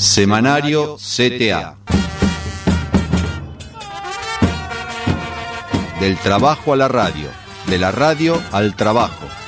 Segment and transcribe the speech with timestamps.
[0.00, 1.76] Semanario CTA.
[6.00, 7.28] Del trabajo a la radio,
[7.66, 9.39] de la radio al trabajo.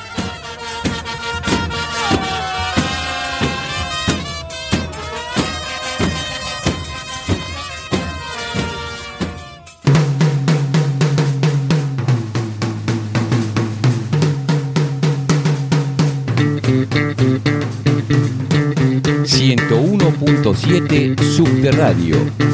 [20.54, 22.51] Siete Subterráneo.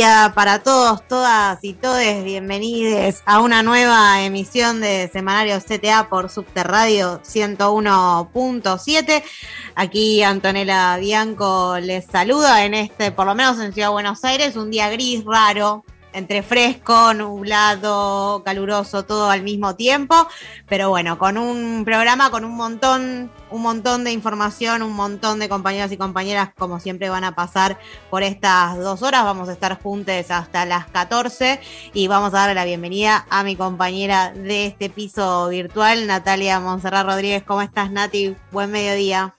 [0.00, 2.22] Para todos, todas y todes.
[2.22, 9.24] Bienvenidos a una nueva emisión de Semanario CTA por Subterradio 101.7.
[9.74, 14.54] Aquí Antonella Bianco les saluda en este, por lo menos en Ciudad de Buenos Aires,
[14.54, 20.14] un día gris, raro, entre fresco, nublado, caluroso, todo al mismo tiempo,
[20.68, 25.48] pero bueno, con un programa con un montón, un montón de información, un montón de
[25.48, 27.78] compañeros y compañeras, como siempre van a pasar
[28.10, 29.98] por estas dos horas, vamos a estar juntos
[30.30, 31.60] hasta las 14
[31.92, 37.06] y vamos a darle la bienvenida a mi compañera de este piso virtual, Natalia Monserrat
[37.06, 37.42] Rodríguez.
[37.42, 38.36] ¿Cómo estás, Nati?
[38.52, 39.34] Buen mediodía.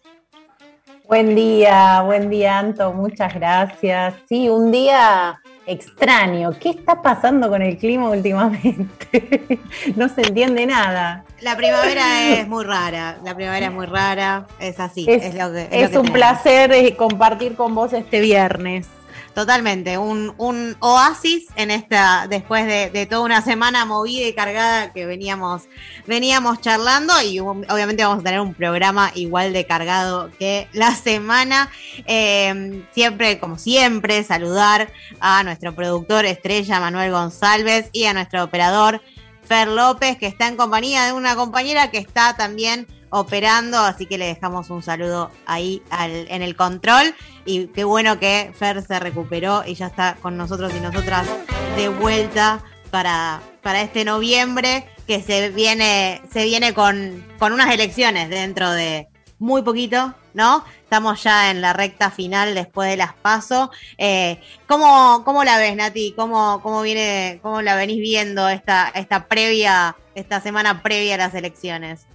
[1.07, 4.13] Buen día, buen día, Anto, muchas gracias.
[4.27, 6.51] Sí, un día extraño.
[6.59, 9.59] ¿Qué está pasando con el clima últimamente?
[9.95, 11.23] no se entiende nada.
[11.41, 15.05] La primavera es muy rara, la primavera es muy rara, es así.
[15.07, 18.87] Es, lo que, es, un placer eh, compartir con vos este viernes.
[19.33, 25.63] Totalmente, un, oasis en esta, después de, toda una semana movida y cargada que veníamos,
[26.07, 31.69] veníamos charlando y obviamente vamos a tener un programa igual de cargado que la semana.
[32.05, 39.01] Eh, siempre, como siempre, saludar a nuestro productor estrella Manuel González y a nuestro operador
[39.49, 44.17] Fer López, que está en compañía de una compañera que está también operando, así que
[44.17, 47.15] le dejamos un saludo ahí en el control.
[47.45, 51.27] Y qué bueno que Fer se recuperó y ya está con nosotros y nosotras
[51.75, 58.29] de vuelta para, para este noviembre que se viene, se viene con, con unas elecciones
[58.29, 59.07] dentro de
[59.39, 60.63] muy poquito, ¿no?
[60.83, 63.69] Estamos ya en la recta final después de las pasos.
[63.97, 66.13] Eh, ¿cómo, ¿cómo, la ves, Nati?
[66.15, 71.33] ¿Cómo, cómo viene, cómo la venís viendo esta, esta previa, esta semana previa a las
[71.33, 72.05] elecciones?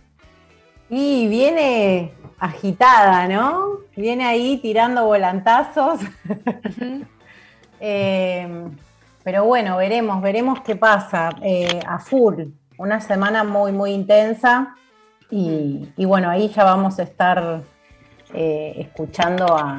[0.91, 3.78] Y viene agitada, ¿no?
[3.97, 6.00] Viene ahí tirando volantazos.
[7.87, 8.49] Eh,
[9.25, 11.31] pero bueno, veremos, veremos qué pasa.
[11.43, 12.45] Eh, a full,
[12.78, 14.75] una semana muy, muy intensa.
[15.31, 17.62] Y, y, bueno, ahí ya vamos a estar
[18.37, 19.78] eh, escuchando a,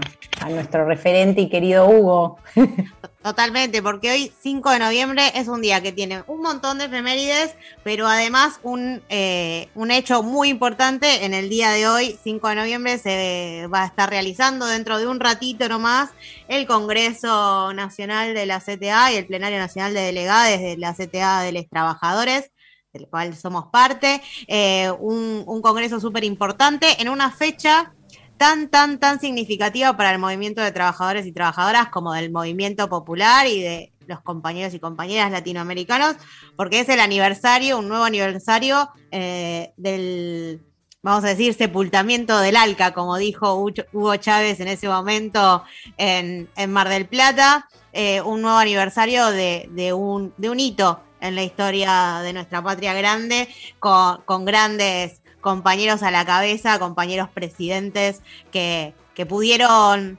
[0.49, 2.37] nuestro referente y querido Hugo.
[3.25, 7.55] Totalmente, porque hoy 5 de noviembre es un día que tiene un montón de efemérides,
[7.83, 11.25] pero además un, eh, un hecho muy importante.
[11.25, 15.07] En el día de hoy, 5 de noviembre, se va a estar realizando dentro de
[15.07, 16.11] un ratito nomás
[16.47, 21.41] el Congreso Nacional de la CTA y el Plenario Nacional de Delegados de la CTA
[21.41, 22.51] de los Trabajadores
[22.93, 27.93] del cual somos parte, eh, un, un congreso súper importante en una fecha
[28.37, 33.47] tan, tan, tan significativa para el movimiento de trabajadores y trabajadoras como del movimiento popular
[33.47, 36.15] y de los compañeros y compañeras latinoamericanos,
[36.55, 40.61] porque es el aniversario, un nuevo aniversario eh, del,
[41.01, 45.63] vamos a decir, sepultamiento del ALCA, como dijo Hugo Chávez en ese momento
[45.97, 51.43] en, Mar del Plata, eh, un nuevo aniversario de, un, de un hito en la
[51.43, 53.47] historia de nuestra patria grande,
[53.79, 58.95] con, con grandes compañeros a la cabeza, compañeros presidentes que,
[59.29, 60.17] pudieron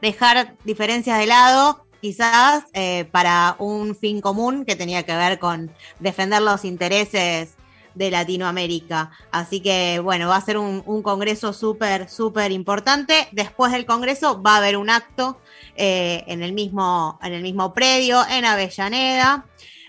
[0.00, 5.70] dejar diferencias de lado, quizás eh, para un fin común que tenía que ver con
[6.00, 7.56] defender los intereses
[7.94, 9.10] de Latinoamérica.
[9.30, 13.28] Así que bueno, va a ser un, congreso súper, súper importante.
[13.32, 15.38] Después del congreso va a haber un acto
[15.76, 19.44] eh, en, el mismo, en el mismo predio, en Avellaneda.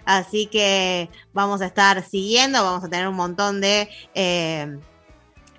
[0.06, 3.90] Así que vamos a estar siguiendo, vamos a tener un montón de...
[4.13, 4.78] Eh,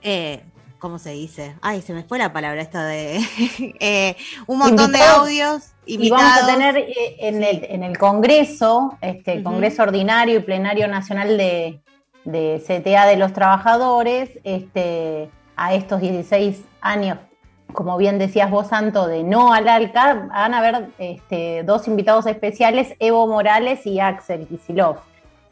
[0.02, 0.44] eh,
[0.78, 1.56] ¿Cómo se dice?
[1.62, 3.20] Ay, se me fue la palabra esta de...
[3.80, 4.16] Eh,
[4.46, 5.72] un montón de audios.
[5.84, 6.76] Y vamos a tener
[7.18, 11.80] en, el, en el Congreso, este Congreso Ordinario y Plenario Nacional de,
[12.24, 17.18] de CTA de los Trabajadores, este, a estos 16 años
[17.72, 22.26] como bien decías vos, Santo, de no al ALCA, van a haber este, dos invitados
[22.26, 24.96] especiales, Evo Morales y Axel Kisilov.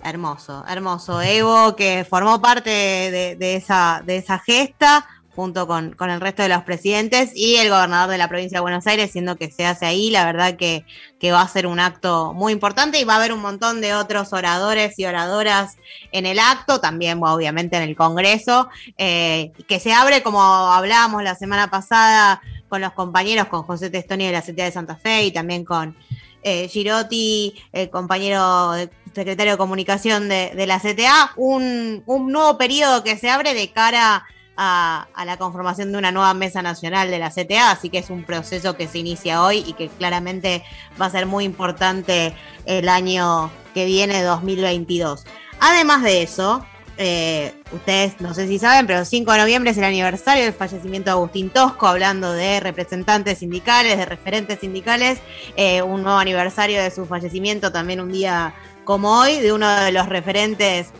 [0.03, 1.23] Hermoso, hermoso.
[1.23, 6.49] Evo, que formó parte de, esa, de esa gesta, junto con, con, el resto de
[6.49, 9.87] los presidentes y el gobernador de la provincia de Buenos Aires, siendo que se hace
[9.87, 10.85] ahí, la verdad que,
[11.19, 13.95] que va a ser un acto muy importante y va a haber un montón de
[13.95, 15.77] otros oradores y oradoras
[16.13, 21.35] en el acto, también obviamente en el Congreso, eh, que se abre como hablábamos la
[21.35, 25.33] semana pasada con los compañeros, con José Testoni de la CTA de Santa Fe y
[25.33, 25.97] también con
[26.43, 28.75] eh, Girotti, el compañero
[29.15, 34.27] secretario de comunicación de, la CTA, un, un, nuevo periodo que se abre de cara
[34.57, 38.25] a, la conformación de una nueva mesa nacional de la CTA, así que es un
[38.25, 40.63] proceso que se inicia hoy y que claramente
[41.01, 42.35] va a ser muy importante
[42.67, 45.25] el año que viene, 2022.
[45.61, 46.65] Además de eso,
[46.97, 50.53] eh, ustedes no sé si saben, pero el 5 de noviembre es el aniversario del
[50.53, 55.19] fallecimiento de Agustín Tosco, hablando de representantes sindicales, de referentes sindicales,
[55.57, 58.55] eh, un nuevo aniversario de su fallecimiento también un día
[58.85, 60.93] como hoy, de uno de los referentes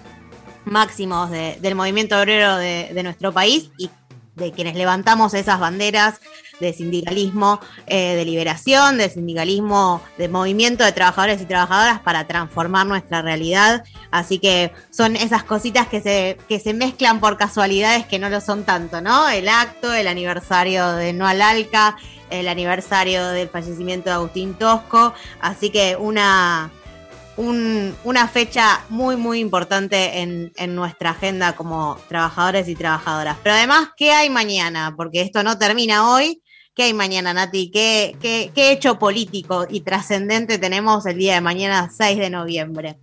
[0.65, 3.91] máximos de, del movimiento obrero de, de nuestro país y
[4.37, 6.21] de quienes levantamos esas banderas
[6.61, 12.87] de sindicalismo eh, de liberación, de sindicalismo de movimiento de trabajadores y trabajadoras para transformar
[12.87, 13.85] nuestra realidad.
[14.11, 18.41] Así que son esas cositas que se, que se mezclan por casualidades que no lo
[18.41, 19.29] son tanto, ¿no?
[19.29, 21.97] El acto, el aniversario de No al Alca,
[22.31, 25.15] el aniversario del fallecimiento de Agustín Tosco.
[25.41, 26.71] Así que una,
[27.37, 33.37] un, una fecha muy, muy importante en, nuestra agenda como trabajadores y trabajadoras.
[33.43, 34.95] Pero además, ¿qué hay mañana?
[34.97, 36.43] Porque esto no termina hoy.
[36.75, 37.71] ¿Qué hay mañana, Nati?
[37.71, 42.97] ¿Qué, qué, qué hecho político y trascendente tenemos el día de mañana, 6 de noviembre?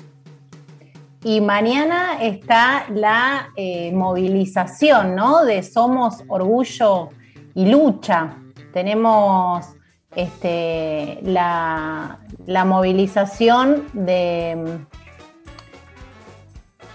[1.24, 5.45] Y mañana está la eh, movilización, ¿no?
[5.45, 7.10] De Somos Orgullo
[7.54, 8.38] y Lucha.
[8.74, 9.68] Tenemos
[10.16, 14.79] este, la, la movilización de...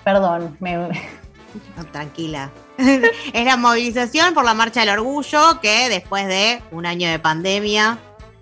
[0.04, 0.76] Perdón, me...
[1.76, 2.50] No, tranquila.
[2.78, 7.98] es la movilización por la Marcha del Orgullo que después de un año de pandemia,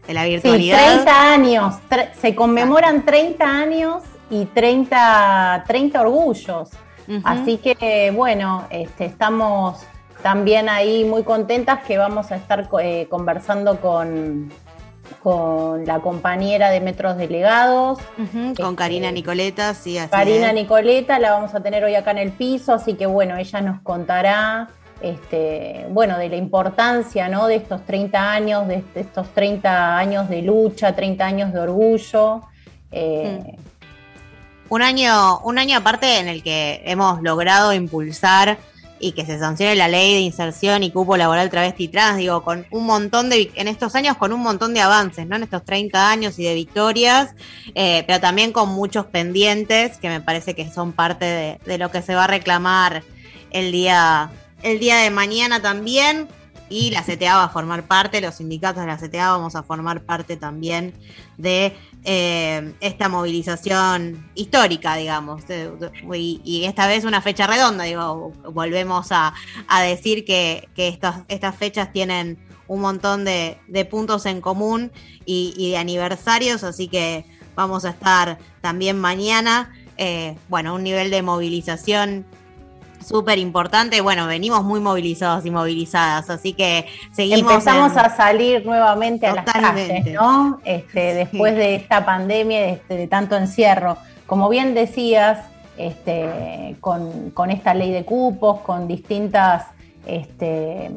[0.07, 0.79] de la virtualidad...
[0.79, 1.75] Sí, 30 años,
[2.21, 6.71] se conmemoran 30 años y 30, 30 orgullos.
[7.07, 7.23] Uh -huh.
[7.25, 9.81] Así que bueno, este, estamos
[10.23, 14.51] también ahí muy contentas que vamos a estar eh, conversando con,
[15.23, 17.99] con la compañera de Metros Delegados.
[18.19, 20.55] Uh -huh, con este, Karina Nicoleta, sí, así Karina es.
[20.55, 23.81] Nicoleta la vamos a tener hoy acá en el piso, así que bueno, ella nos
[23.81, 24.69] contará
[25.05, 27.47] este, bueno, de la importancia ¿no?
[27.47, 32.43] de estos 30 años, de, estos 30 años de lucha, 30 años de orgullo.
[32.91, 33.65] Eh, mm.
[34.71, 38.57] Un año, un año aparte en el que hemos logrado impulsar
[39.05, 42.67] y que se sancione la ley de inserción y cupo laboral travesti trans, digo, con
[42.71, 45.37] un montón de, en estos años con un montón de avances, ¿no?
[45.37, 47.35] En estos 30 años y de victorias,
[47.75, 51.91] eh, pero también con muchos pendientes que me parece que son parte de, de, lo
[51.91, 53.03] que se va a reclamar
[53.51, 54.31] el día,
[54.63, 56.27] el día de mañana también.
[56.71, 60.01] Y la CTA va a formar parte, los sindicatos de la CTA vamos a formar
[60.01, 60.95] parte también
[61.37, 65.43] de eh, esta movilización histórica, digamos,
[66.15, 69.33] y, y, esta vez una fecha redonda, digo, volvemos a,
[69.83, 73.59] decir que, estas, fechas tienen un montón de,
[73.91, 74.93] puntos en común
[75.25, 77.25] y, y, de aniversarios, así que
[77.55, 82.27] vamos a estar también mañana, eh, bueno, un nivel de movilización
[83.07, 84.01] súper importante.
[84.01, 87.53] Bueno, venimos muy movilizados y movilizadas, así que seguimos.
[87.53, 87.99] Empezamos en...
[87.99, 89.53] a salir nuevamente Totalmente.
[89.53, 90.61] a las calles, ¿no?
[90.65, 91.59] Este, después sí.
[91.59, 93.97] de esta pandemia, de, este, de, tanto encierro.
[94.27, 95.41] Como bien decías,
[95.77, 99.67] este, con, con, esta ley de cupos, con distintas,
[100.07, 100.91] este,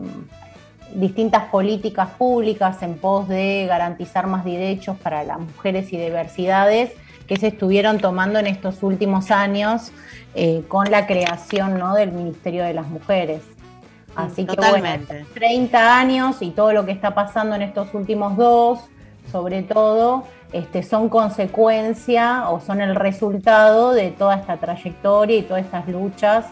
[0.93, 6.91] distintas políticas públicas en pos de garantizar más derechos para las mujeres y diversidades
[7.27, 9.91] que se estuvieron tomando en estos últimos años
[10.33, 11.93] eh, con la creación ¿no?
[11.93, 13.41] del Ministerio de las Mujeres.
[14.15, 15.07] Así Totalmente.
[15.07, 18.79] que bueno, 30 años y todo lo que está pasando en estos últimos dos,
[19.31, 25.65] sobre todo, este, son consecuencia o son el resultado de toda esta trayectoria y todas
[25.65, 26.45] estas luchas.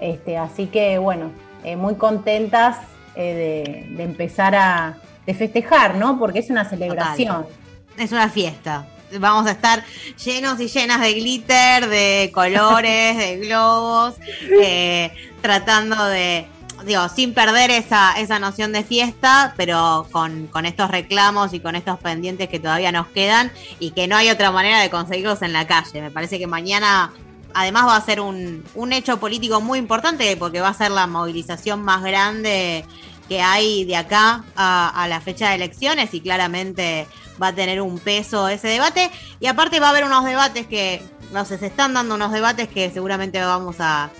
[0.00, 1.30] Este, así que bueno,
[1.64, 2.76] eh, muy contentas
[3.16, 6.20] eh, de, de, empezar a de festejar, ¿no?
[6.20, 7.42] Porque es una celebración.
[7.42, 7.54] Total.
[7.98, 8.86] Es una fiesta
[9.18, 9.84] vamos a estar
[10.24, 14.14] llenos y llenas de glitter, de colores, de globos,
[14.62, 16.46] eh, tratando de,
[16.84, 21.76] digo, sin perder esa, esa noción de fiesta, pero con, con, estos reclamos y con
[21.76, 25.52] estos pendientes que todavía nos quedan y que no hay otra manera de conseguirlos en
[25.52, 26.00] la calle.
[26.00, 27.12] Me parece que mañana
[27.54, 31.06] además va a ser un, un hecho político muy importante porque va a ser la
[31.06, 32.84] movilización más grande
[33.28, 37.06] que hay de acá a, a, la fecha de elecciones y claramente
[37.40, 39.10] va a tener un peso ese debate.
[39.40, 41.02] Y aparte va a haber unos debates que,
[41.32, 44.10] no sé, se están dando unos debates que seguramente vamos a,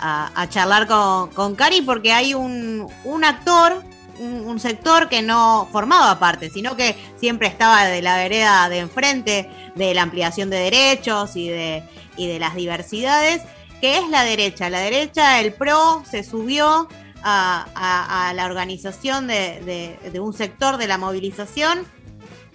[0.00, 3.82] a, charlar con, con, Cari porque hay un, un actor,
[4.18, 9.50] un, sector que no formaba parte, sino que siempre estaba de la vereda de enfrente
[9.74, 11.82] de la ampliación de derechos y de,
[12.16, 13.42] y de las diversidades,
[13.80, 14.70] que es la derecha.
[14.70, 16.88] La derecha, el PRO, se subió
[17.22, 21.86] a, la organización de, de un sector de la movilización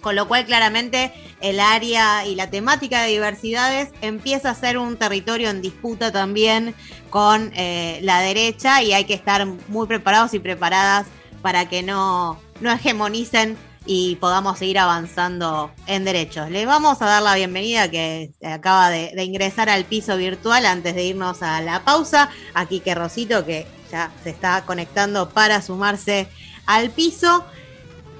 [0.04, 4.98] con lo cual claramente el área y la temática de diversidades empieza a ser un
[4.98, 6.74] territorio en disputa también
[7.08, 11.06] con eh, la derecha y hay que estar muy preparados y preparadas
[11.40, 13.56] para que no, no hegemonicen
[13.86, 16.50] y podamos seguir avanzando en derechos.
[16.50, 20.94] Les vamos a dar la bienvenida que acaba de, de, ingresar al piso virtual antes
[20.94, 22.28] de irnos a la pausa.
[22.52, 26.28] Aquí que Rosito que ya se está conectando para sumarse
[26.66, 27.46] al piso.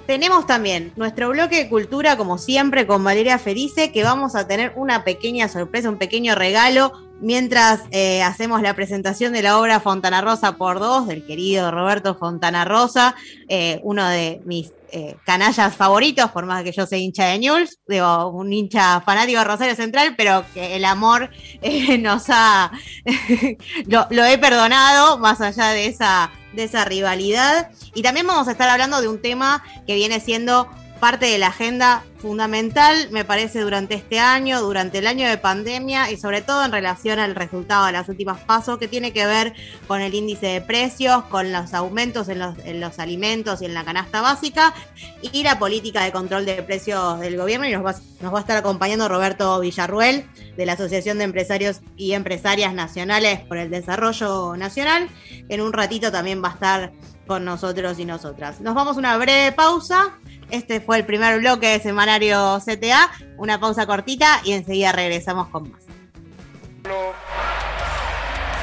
[0.07, 4.73] Tenemos también nuestro bloque de cultura, como siempre, con Valeria Felice, que vamos a tener
[4.77, 10.21] una pequeña sorpresa, un pequeño regalo, mientras eh, hacemos la presentación de la obra Fontana
[10.21, 13.15] Rosa por dos, del querido Roberto Fontana Rosa,
[13.49, 17.79] eh, uno de mis eh, canallas favoritos, por más que yo sea hincha de News,
[17.89, 21.31] digo, un hincha fanático de Rosario Central, pero que el amor
[22.01, 22.71] nos ha,
[23.87, 27.71] lo he perdonado, más allá de esa de esa rivalidad.
[27.95, 30.69] Y también vamos a estar hablando de un tema que viene siendo
[31.05, 36.11] parte de la agenda fundamental, me parece, durante este año, durante el año de pandemia
[36.11, 39.53] y sobre todo en relación al resultado de las últimas pasos, que tiene que ver
[39.87, 43.75] con el índice de precios, con los aumentos en los, en los alimentos y en
[43.75, 44.73] la canasta básica
[45.21, 47.69] y la política de control de precios del gobierno.
[47.69, 50.25] Y nos va, nos va a estar acompañando Roberto Villarruel
[50.57, 55.11] de la Asociación de Empresarios y Empresarias Nacionales por el Desarrollo Nacional.
[55.51, 56.93] En un ratito también va a estar
[57.27, 58.61] con nosotros y nosotras.
[58.61, 60.19] Nos vamos a una breve pausa
[60.51, 63.11] este fue el primer bloque de Semanario CTA.
[63.37, 65.83] Una pausa cortita y enseguida regresamos con más.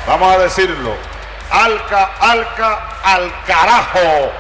[0.08, 0.96] Vamos a decirlo.
[1.52, 4.32] Alca, alca, al carajo.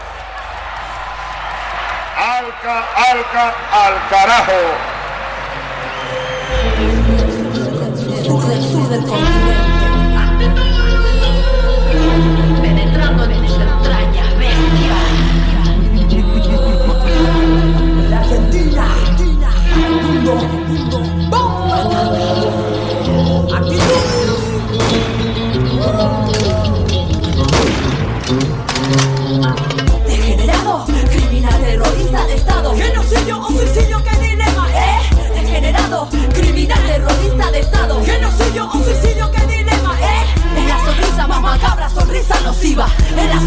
[2.17, 5.01] Alca, alca, al carajo.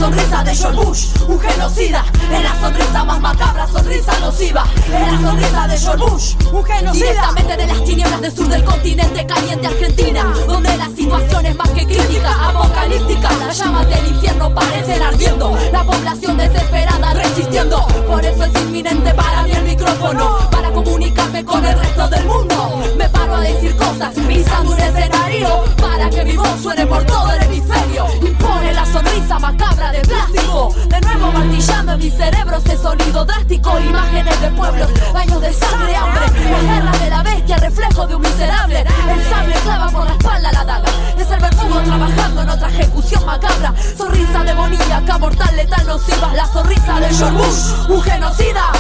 [0.05, 2.05] Sonrisa de George Bush, un genocida.
[2.31, 4.65] Es la sonrisa más macabra, sonrisa nociva.
[4.87, 7.07] Es la sonrisa de George Bush, un genocida.
[7.07, 11.71] Directamente de las tinieblas del sur del continente caliente Argentina, donde la situación es más
[11.71, 13.33] que crítica, apocalíptica.
[13.39, 15.59] Las llamas del infierno parecen ardiendo.
[15.73, 17.87] La población desesperada resistiendo.
[18.07, 22.83] Por eso es inminente para mí el micrófono, para comunicarme con el resto del mundo.
[22.99, 27.33] Me paro a decir cosas, pisando un escenario, para que mi voz suene por todo
[27.33, 28.07] el hemisferio.
[28.21, 30.75] Impone la sonrisa macabra de plástico.
[30.89, 33.79] De nuevo martillando en mi cerebro ese sonido drástico.
[33.81, 36.27] Imágenes de pueblos, baños de sangre, hambre.
[36.51, 38.81] La guerra de la bestia, reflejo de un miserable.
[38.81, 40.91] El sable clava por la espalda la daga.
[41.17, 43.75] Es el verdugo trabajando en otra ejecución macabra.
[43.97, 46.33] Sonrisa demoníaca, mortal, letal, nociva.
[46.35, 48.73] La sonrisa de George Bush, un genocida.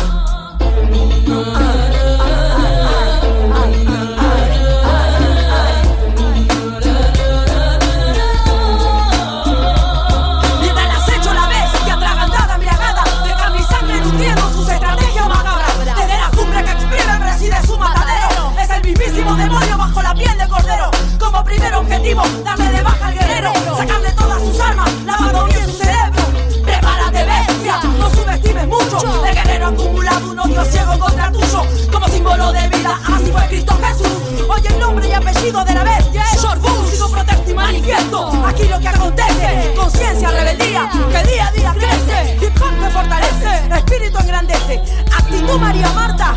[21.19, 23.53] Como primer objetivo, darle de baja al guerrero.
[23.77, 26.23] Sacarle todas sus armas, lavando bien su cerebro.
[26.65, 29.25] Prepárate, bestia, no subestimes mucho.
[29.25, 31.63] El guerrero acumulado un odio ciego contra tuyo.
[31.91, 34.49] Como símbolo de vida, así fue Cristo Jesús.
[34.49, 36.91] Hoy el nombre y apellido de la bestia es George Bush.
[36.91, 38.47] Sigo protesto y manifiesto.
[38.47, 42.39] Aquí lo que acontece, conciencia, rebeldía, que día a día crece.
[42.41, 44.83] Hip hop me fortalece, espíritu engrandece.
[45.19, 46.35] Actitud María Marta,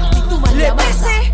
[0.55, 1.33] le pese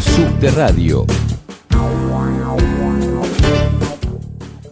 [0.15, 1.05] Subterradio.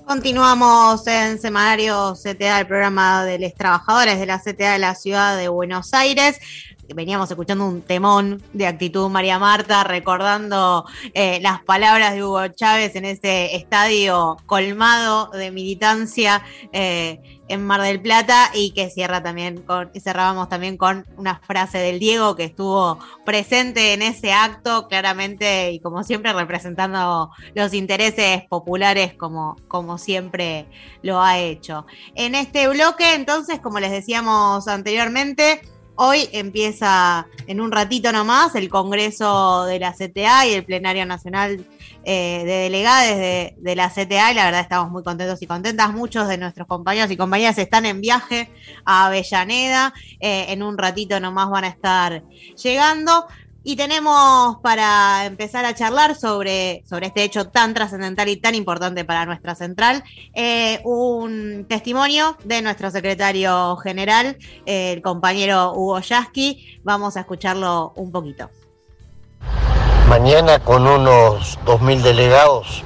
[0.06, 5.38] Continuamos en Semanario CTA, el programa de los trabajadores de la CTA de la ciudad
[5.38, 6.40] de Buenos Aires.
[6.94, 12.96] Veníamos escuchando un temón de actitud María Marta, recordando eh, las palabras de Hugo Chávez
[12.96, 16.44] en ese estadio colmado de militancia
[16.74, 21.40] eh, en Mar del Plata y que cierra también con, y cerrábamos también con una
[21.40, 27.74] frase del Diego que estuvo presente en ese acto, claramente y como siempre representando los
[27.74, 30.68] intereses populares como, como siempre
[31.02, 31.86] lo ha hecho.
[32.16, 35.62] En este bloque, entonces, como les decíamos anteriormente,
[36.02, 41.66] Hoy empieza en un ratito nomás el Congreso de la CTA y el Plenario Nacional
[42.04, 45.94] eh, de Delegades de, de, la CTA y la verdad estamos muy contentos y contentas.
[45.94, 48.52] Muchos de nuestros compañeros y compañeras están en viaje
[48.86, 49.94] a Avellaneda.
[50.20, 52.24] Eh, en un ratito nomás van a estar
[52.56, 53.26] llegando.
[53.62, 59.04] Y tenemos para empezar a charlar sobre, sobre este hecho tan trascendental y tan importante
[59.04, 60.02] para nuestra central,
[60.34, 66.80] eh, un testimonio de nuestro secretario general, el compañero Hugo Yasky.
[66.84, 68.50] Vamos a escucharlo un poquito.
[70.10, 72.84] Mañana con unos 2.000 delegados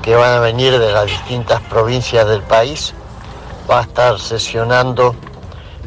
[0.00, 2.94] que van a venir de las distintas provincias del país,
[3.70, 5.14] va a estar sesionando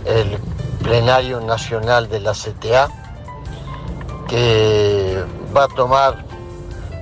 [0.06, 0.38] el
[0.84, 2.90] plenario nacional de la CTA
[4.28, 6.24] que va a tomar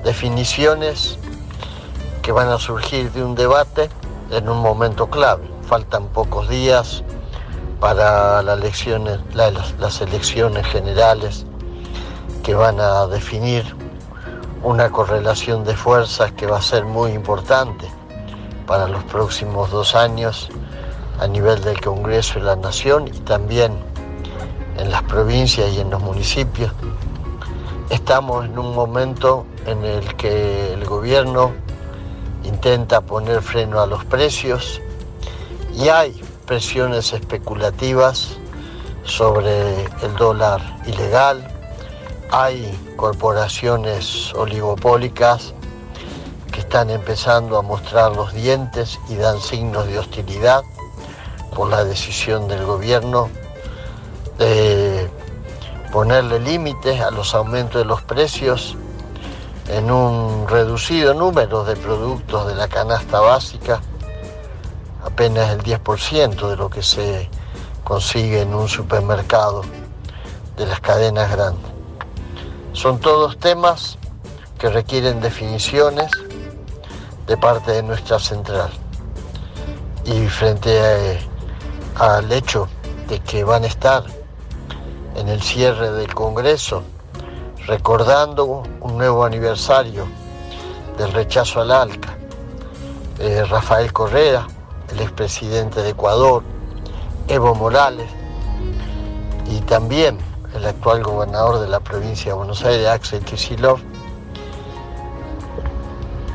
[0.05, 1.19] definiciones
[2.21, 3.89] que van a surgir de un debate
[4.31, 5.51] en un momento clave.
[5.67, 7.03] Faltan pocos días
[7.81, 11.45] para las elecciones, las elecciones generales
[12.45, 13.65] que van a definir
[14.61, 17.87] una correlación de fuerzas que va a ser muy importante
[18.67, 20.49] para los próximos dos años
[21.19, 23.73] a nivel del Congreso y la Nación y también
[24.77, 26.71] en las provincias y en los municipios.
[27.89, 31.51] Estamos en un momento en el que el gobierno
[32.43, 34.79] intenta poner freno a los precios
[35.73, 38.37] y hay presiones especulativas
[39.03, 41.54] sobre el dólar ilegal,
[42.31, 45.53] hay corporaciones oligopólicas
[46.51, 50.63] que están empezando a mostrar los dientes y dan signos de hostilidad
[51.55, 53.29] por la decisión del gobierno
[54.37, 55.09] de
[55.91, 58.75] ponerle límites a los aumentos de los precios
[59.69, 63.81] en un reducido número de productos de la canasta básica,
[65.03, 67.29] apenas el 10% de lo que se
[67.83, 69.61] consigue en un supermercado
[70.57, 71.74] de las cadenas grandes.
[72.75, 73.97] Son todos temas
[74.59, 76.11] que requieren definiciones
[77.25, 78.69] de parte de nuestra central.
[80.03, 81.17] Y frente
[81.95, 82.67] al hecho
[83.07, 84.03] de que van a estar
[85.15, 86.83] en el cierre del Congreso,
[87.65, 90.05] recordando un nuevo aniversario
[90.97, 92.17] del rechazo al ALCA.
[93.19, 94.45] Eh, Rafael Correa,
[94.91, 96.43] el expresidente de Ecuador,
[97.29, 98.09] Evo Morales
[99.49, 103.81] y también el actual gobernador de la provincia de Buenos Aires, Axel Kicillof.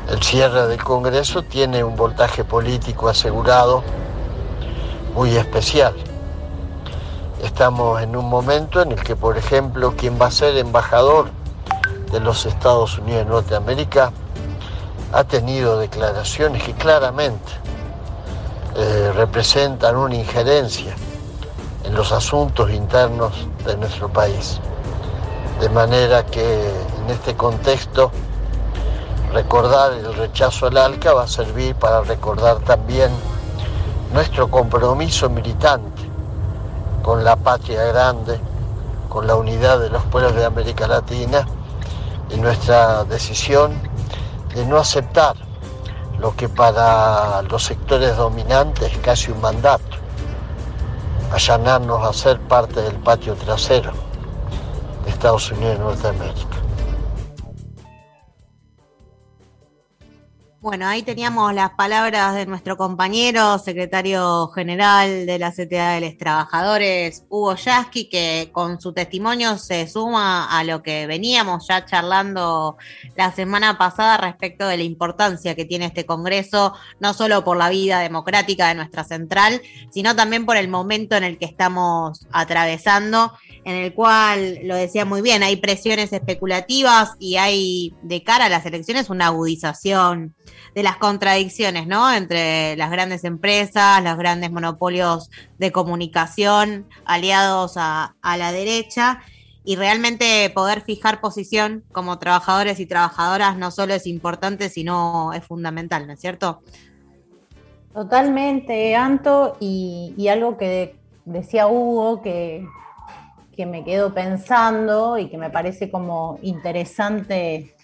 [0.09, 3.83] El cierre del Congreso tiene un voltaje político asegurado
[5.15, 5.93] muy especial
[7.43, 11.31] Estamos en un momento en el que, por ejemplo, quien va a ser embajador
[12.11, 14.11] de los Estados Unidos de Norteamérica
[15.11, 17.51] ha tenido declaraciones que claramente
[18.75, 20.95] eh, representan una injerencia
[21.83, 24.59] en los asuntos internos de nuestro país.
[25.59, 26.69] De manera que
[27.03, 28.11] en este contexto
[29.33, 33.11] recordar el rechazo al ALCA va a servir para recordar también
[34.13, 36.01] nuestro compromiso militante
[37.01, 38.39] con la patria grande,
[39.09, 41.47] con la unidad de los pueblos de América Latina
[42.29, 43.73] y nuestra decisión
[44.53, 45.35] de no aceptar
[46.19, 49.97] lo que para los sectores dominantes es casi un mandato,
[51.31, 53.91] allanarnos a ser parte del patio trasero
[55.05, 56.60] de Estados Unidos de Norteamérica.
[60.61, 66.17] Bueno, ahí teníamos las palabras de nuestro compañero, secretario general de la CTA de los
[66.17, 72.77] Trabajadores, Hugo Yasky, que con su testimonio se suma a lo que veníamos ya charlando
[73.15, 77.69] la semana pasada respecto de la importancia que tiene este Congreso, no solo por la
[77.69, 83.33] vida democrática de nuestra central, sino también por el momento en el que estamos atravesando,
[83.63, 88.49] en el cual, lo decía muy bien, hay presiones especulativas y hay de cara a
[88.49, 90.33] las elecciones una agudización
[90.73, 92.11] de las contradicciones, ¿no?
[92.11, 99.21] Entre las grandes empresas, los grandes monopolios de comunicación aliados a, la derecha.
[99.63, 105.45] Y realmente poder fijar posición como trabajadores y trabajadoras no solo es importante, sino es
[105.45, 106.63] fundamental, ¿no es cierto?
[107.93, 110.95] Totalmente, Anto, y, algo que
[111.25, 112.65] decía Hugo, que,
[113.61, 117.75] que, me quedo pensando y que me parece como interesante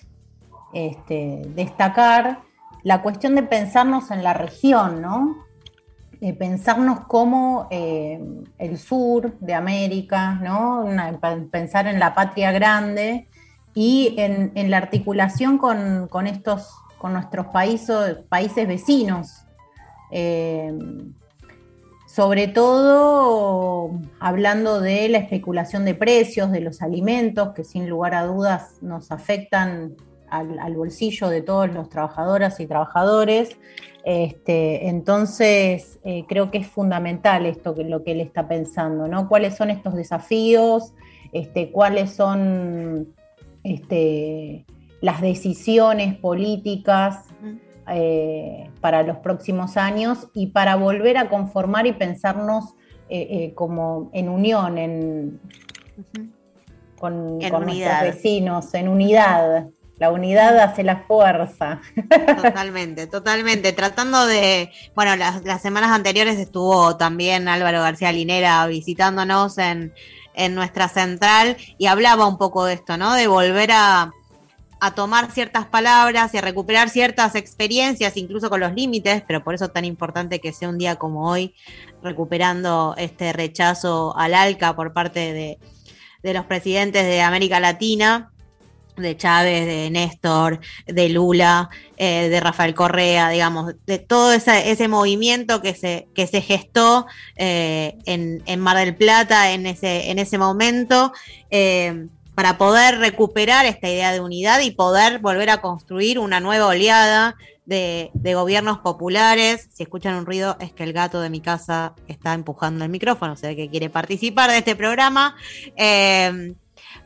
[0.73, 2.39] este, destacar,
[2.83, 5.45] la cuestión de pensarnos en la región, ¿no?
[6.39, 8.19] pensarnos como eh,
[8.57, 10.83] el sur de América, ¿no?
[11.51, 13.27] pensar en la patria grande
[13.75, 19.45] y en, la articulación con, estos, con nuestros países, países vecinos.
[20.09, 20.73] Eh,
[22.17, 28.25] sobre todo hablando de la especulación de precios de los alimentos, que sin lugar a
[28.25, 29.95] dudas nos afectan
[30.27, 33.55] al, bolsillo de todos los trabajadoras y trabajadores.
[34.03, 39.29] Este, entonces, eh, creo que es fundamental esto que lo que él está pensando, ¿no?
[39.29, 40.95] ¿Cuáles son estos desafíos?
[41.33, 43.13] Este, ¿Cuáles son
[43.63, 44.65] este,
[45.01, 47.26] las decisiones políticas
[47.89, 52.75] eh, para los próximos años y para volver a conformar y pensarnos
[53.09, 55.39] eh, como en unión, en,
[56.99, 59.67] con, con nuestros vecinos, en unidad.
[59.99, 61.81] La unidad hace la fuerza.
[62.43, 63.73] Totalmente, totalmente.
[63.73, 69.93] Tratando de, bueno, las, semanas anteriores estuvo también Álvaro García Linera visitándonos en,
[70.51, 73.15] nuestra central y hablaba un poco de esto, ¿no?
[73.15, 74.13] De volver a,
[74.79, 79.55] a tomar ciertas palabras y a recuperar ciertas experiencias, incluso con los límites, pero por
[79.55, 81.55] eso tan importante que sea un día como hoy,
[82.03, 85.59] recuperando este rechazo al ALCA por parte de,
[86.23, 88.31] de los presidentes de América Latina
[88.97, 95.61] de Chávez, de Néstor, de Lula, eh, de Rafael Correa, digamos, de todo ese, movimiento
[95.61, 101.13] que se, que se gestó eh, en, Mar del Plata en ese, en ese momento,
[101.49, 102.07] eh,
[102.37, 107.35] para poder recuperar esta idea de unidad y poder volver a construir una nueva oleada
[107.65, 109.69] de, de, gobiernos populares.
[109.73, 113.33] Si escuchan un ruido, es que el gato de mi casa está empujando el micrófono,
[113.33, 115.35] o sea que quiere participar de este programa.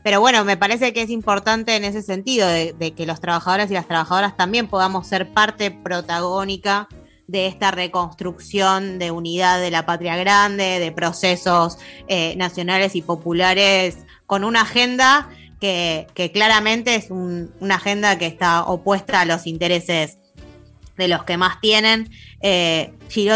[0.04, 3.74] Pero bueno, me parece que es importante en ese sentido, de, que los trabajadores y
[3.74, 6.88] las trabajadoras también podamos ser parte protagónica
[7.26, 14.04] de esta reconstrucción de unidad de la patria grande, de procesos eh, nacionales y populares,
[14.26, 15.28] con una agenda
[15.60, 20.18] que, claramente es una agenda que está opuesta a los intereses
[20.96, 22.10] de los que más tienen.
[22.40, 22.92] Eh,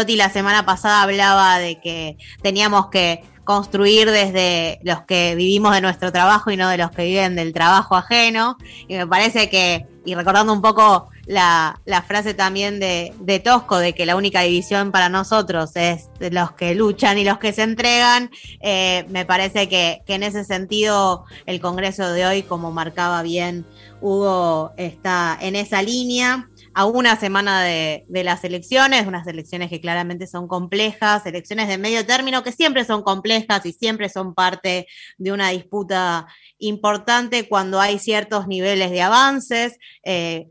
[0.07, 6.11] la semana pasada hablaba de que teníamos que construir desde los que vivimos de nuestro
[6.11, 8.57] trabajo y no de los que viven del trabajo ajeno.
[8.89, 14.05] Y me parece que, y recordando un poco la, frase también de, Tosco, de que
[14.05, 19.05] la única división para nosotros es los que luchan y los que se entregan, eh,
[19.09, 23.65] me parece que, en ese sentido el Congreso de hoy, como marcaba bien
[23.99, 30.27] Hugo, está en esa línea a una semana de, las elecciones, unas elecciones que claramente
[30.27, 34.87] son complejas, elecciones de medio término que siempre son complejas y siempre son parte
[35.17, 36.27] de una disputa
[36.59, 39.77] importante cuando hay ciertos niveles de avances.
[40.03, 40.49] Eh,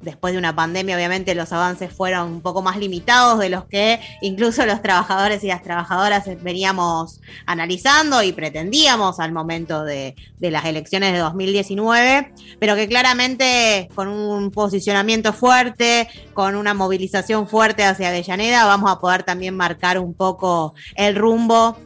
[0.00, 4.00] después de una pandemia, obviamente los avances fueron un poco más limitados de los que
[4.20, 11.12] incluso los trabajadores y las trabajadoras veníamos analizando y pretendíamos al momento de, las elecciones
[11.12, 18.64] de 2019, pero que claramente con un posicionamiento fuerte, con una movilización fuerte hacia Avellaneda,
[18.64, 21.76] vamos a poder también marcar un poco el rumbo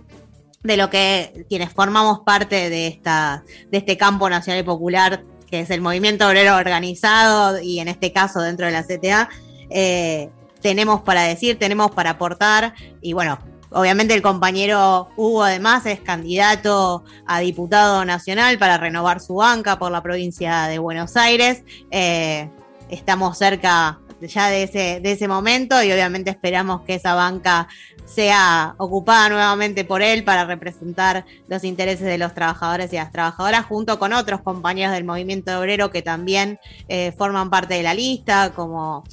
[0.63, 5.61] de lo que quienes formamos parte de esta de este campo nacional y popular que
[5.61, 9.29] es el movimiento obrero organizado y en este caso dentro de la CTA,
[9.69, 10.31] eh,
[10.63, 13.39] tenemos para decir, tenemos para aportar y bueno,
[13.71, 19.93] obviamente el compañero Hugo además es candidato a diputado nacional para renovar su banca por
[19.93, 21.65] la provincia de Buenos Aires.
[21.91, 22.49] Eh,
[22.89, 27.69] estamos cerca ya de ese, de ese momento y obviamente esperamos que esa banca
[28.05, 33.65] sea ocupada nuevamente por él para representar los intereses de los trabajadores y las trabajadoras
[33.67, 36.59] junto con otros compañeros del movimiento obrero que también
[36.89, 39.05] eh, forman parte de la lista, como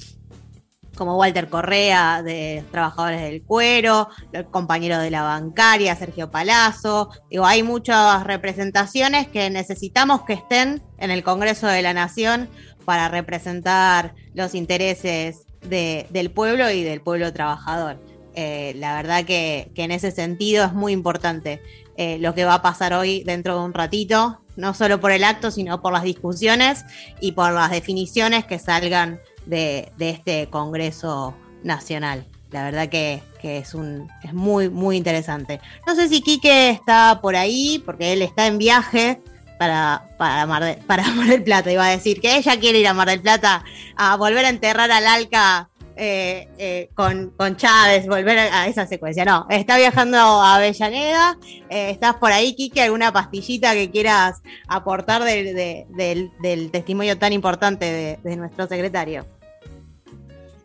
[1.00, 7.08] como Walter Correa de Trabajadores del Cuero, el compañero de la bancaria, Sergio Palazzo.
[7.30, 12.50] Digo, hay muchas representaciones que necesitamos que estén en el Congreso de la Nación
[12.84, 17.98] para representar los intereses del pueblo y del pueblo trabajador.
[18.34, 21.60] Eh, la verdad que, en ese sentido es muy importante
[21.96, 25.24] eh, lo que va a pasar hoy dentro de un ratito, no solo por el
[25.24, 26.84] acto, sino por las discusiones
[27.20, 32.26] y por las definiciones que salgan de, este Congreso Nacional.
[32.50, 35.60] La verdad que, es, un, es muy, muy interesante.
[35.86, 39.20] No sé si Quique está por ahí, porque él está en viaje
[39.60, 41.70] para, para, Mar, para Mar del Plata.
[41.70, 43.62] Iba a decir que ella quiere ir a Mar del Plata
[43.94, 49.26] a volver a enterrar al Alca eh, eh, con, con, Chávez, volver a, esa secuencia.
[49.26, 51.36] No, está viajando a Avellaneda.
[51.68, 52.80] Eh, ¿Estás por ahí, Quique?
[52.80, 59.26] ¿Alguna pastillita que quieras aportar del, testimonio tan importante de, nuestro secretario?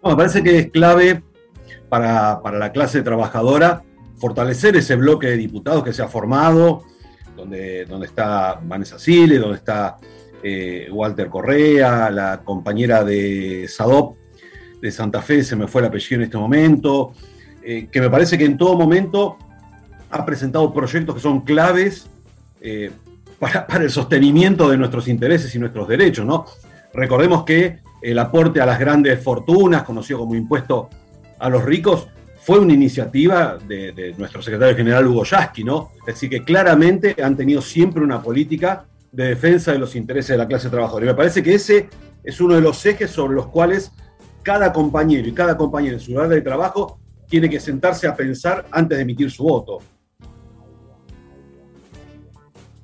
[0.02, 1.22] me parece que es clave
[1.90, 3.84] para, la clase trabajadora
[4.18, 6.84] fortalecer ese bloque de diputados que se ha formado,
[7.36, 9.98] donde, donde está Vanessa Sile, donde está
[10.92, 14.16] Walter Correa, la compañera de SADOP,
[14.82, 17.14] de Santa Fe, se me fue el apellido en este momento,
[17.64, 19.38] eh, que me parece que en todo momento
[20.12, 22.08] ha presentado proyectos que son claves
[22.62, 22.92] eh,
[23.40, 26.26] para, el sostenimiento de nuestros intereses y nuestros derechos.
[26.26, 26.46] ¿no?
[26.94, 30.90] Recordemos que el aporte a las grandes fortunas, conocido como impuesto
[31.40, 32.08] a los ricos,
[32.46, 35.90] fue una iniciativa de, nuestro secretario general Hugo Yasky, ¿no?
[36.06, 40.48] Decir, que claramente han tenido siempre una política de defensa de los intereses de la
[40.48, 41.06] clase trabajadora.
[41.06, 41.90] Y me parece que ese
[42.24, 43.92] es uno de los ejes sobre los cuales
[44.44, 48.68] cada compañero y cada compañera en su lugar de trabajo tiene que sentarse a pensar
[48.70, 49.80] antes de emitir su voto.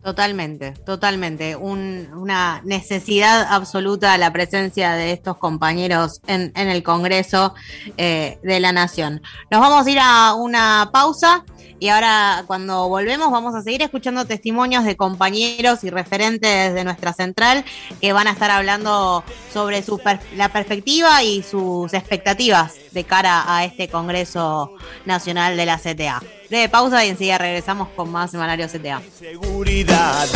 [0.03, 1.55] Totalmente, totalmente.
[1.55, 7.53] una necesidad absoluta la presencia de estos compañeros en, el Congreso
[7.97, 9.21] eh, de la Nación.
[9.51, 11.45] Nos vamos a ir a una pausa
[11.81, 17.11] y ahora cuando volvemos vamos a seguir escuchando testimonios de compañeros y referentes de nuestra
[17.11, 17.65] central
[17.99, 19.99] que van a estar hablando sobre su
[20.35, 26.21] la perspectiva y sus expectativas de cara a este Congreso Nacional de la CTA.
[26.51, 29.01] De pausa y enseguida regresamos con más semanario CTA.
[29.17, 30.27] Seguridad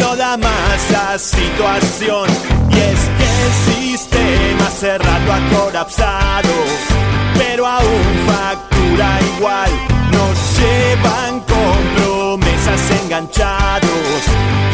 [0.00, 2.30] no da más a situación
[2.70, 6.54] y es que el sistema hace rato ha colapsado,
[7.36, 14.20] pero aún factura igual nos llevan con promesas enganchados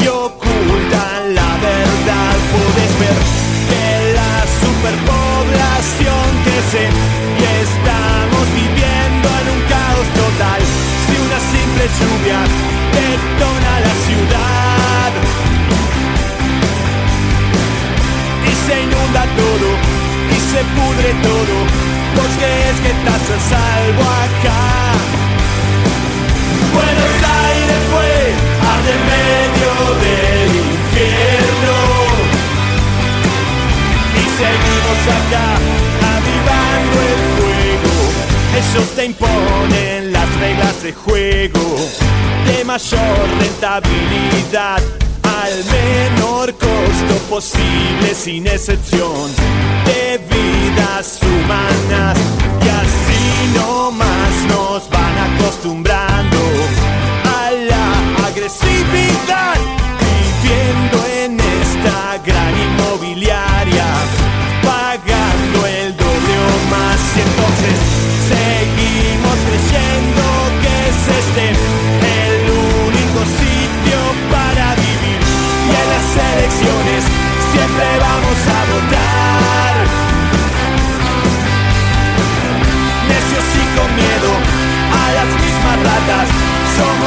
[0.02, 2.34] y ocultan la verdad.
[2.54, 3.20] Puedes ver
[3.70, 3.86] que
[4.18, 6.84] la superpoblación crece
[7.40, 10.60] y estamos viviendo en un caos total.
[11.06, 12.40] Si una simple lluvia
[12.98, 15.10] detona la ciudad
[18.50, 19.68] y se inunda todo
[20.34, 21.54] y se pudre todo,
[22.16, 25.21] ¿vos crees que estás a salvo acá?
[35.08, 35.54] Acá
[36.16, 37.94] avivando el fuego.
[38.56, 41.76] Ellos te imponen las reglas de juego.
[42.46, 44.82] De mayor rentabilidad
[45.22, 49.30] al menor costo posible sin excepción
[49.86, 52.18] de vidas humanas.
[52.64, 53.91] Y así no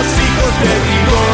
[0.07, 1.24] hijos de rigor.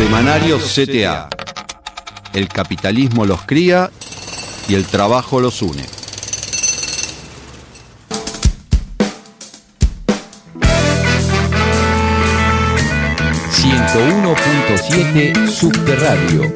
[0.00, 1.28] Semanario CTA.
[2.32, 3.90] El capitalismo los cría
[4.66, 5.84] y el trabajo los une.
[13.52, 16.50] ...101.7 Subterráneo.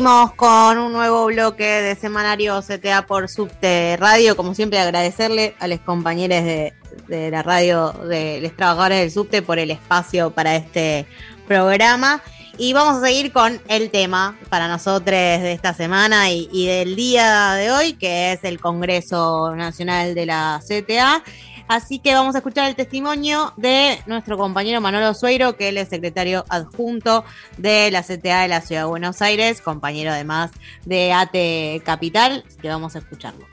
[0.00, 4.34] Seguimos con un nuevo bloque de semanario CTA por Subte Radio.
[4.34, 6.72] Como siempre, agradecerle a los compañeros de,
[7.06, 11.04] de la radio, de los trabajadores del Subte, por el espacio para este
[11.46, 12.22] programa.
[12.56, 16.96] Y vamos a seguir con el tema para nosotros de esta semana y, y del
[16.96, 21.22] día de hoy, que es el Congreso Nacional de la CTA.
[21.70, 25.88] Así que vamos a escuchar el testimonio de nuestro compañero Manolo Sueiro, que él es
[25.88, 27.24] secretario adjunto
[27.58, 30.50] de la CTA de la Ciudad de Buenos Aires, compañero además
[30.84, 33.46] de ATE Capital, que vamos a escucharlo.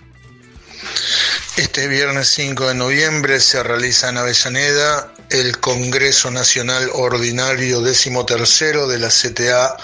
[1.58, 7.82] Este viernes 5 de noviembre se realiza en Avellaneda el Congreso Nacional Ordinario
[8.26, 9.76] tercero de la CTA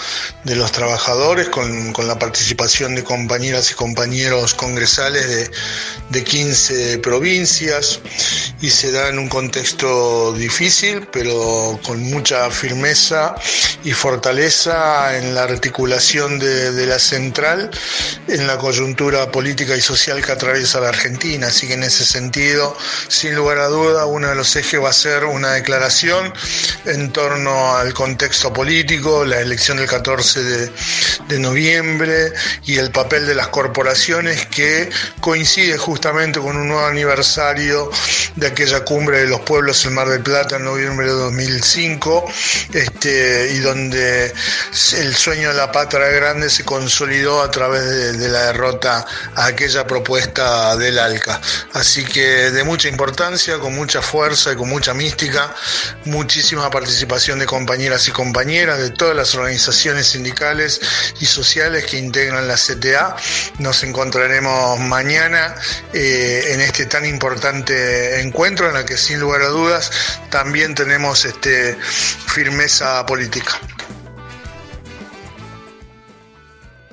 [0.43, 5.51] de los Trabajadores, con, con la participación de compañeras y compañeros congresales de,
[6.11, 7.99] de 15 provincias,
[8.61, 13.35] y se da en un contexto difícil, pero con mucha firmeza
[13.83, 17.69] y fortaleza en la articulación de, de la central
[18.27, 21.51] en la coyuntura política y social que atraviesa la Argentina.
[21.63, 22.75] Así que en ese sentido,
[23.07, 26.33] sin lugar a duda, uno de los ejes va a ser una declaración
[26.83, 32.33] en torno al contexto político, la elección del 14 de, noviembre
[32.65, 34.89] y el papel de las corporaciones que
[35.21, 37.89] coincide justamente con un nuevo aniversario
[38.35, 42.25] de aquella cumbre de los pueblos en Mar del Plata en noviembre de 2005
[42.73, 44.33] este, y donde
[44.97, 49.87] el sueño de la patria grande se consolidó a través de la derrota a aquella
[49.87, 51.41] propuesta del ALCA.
[51.73, 55.53] Así que de mucha importancia, con mucha fuerza y con mucha mística,
[56.05, 60.81] muchísima participación de compañeras y compañeras de todas las organizaciones sindicales
[61.19, 63.15] y sociales que integran la CTA.
[63.59, 65.55] Nos encontraremos mañana
[65.93, 69.91] eh, en este tan importante encuentro en la que sin lugar a dudas
[70.29, 71.75] también tenemos este,
[72.27, 73.59] firmeza política.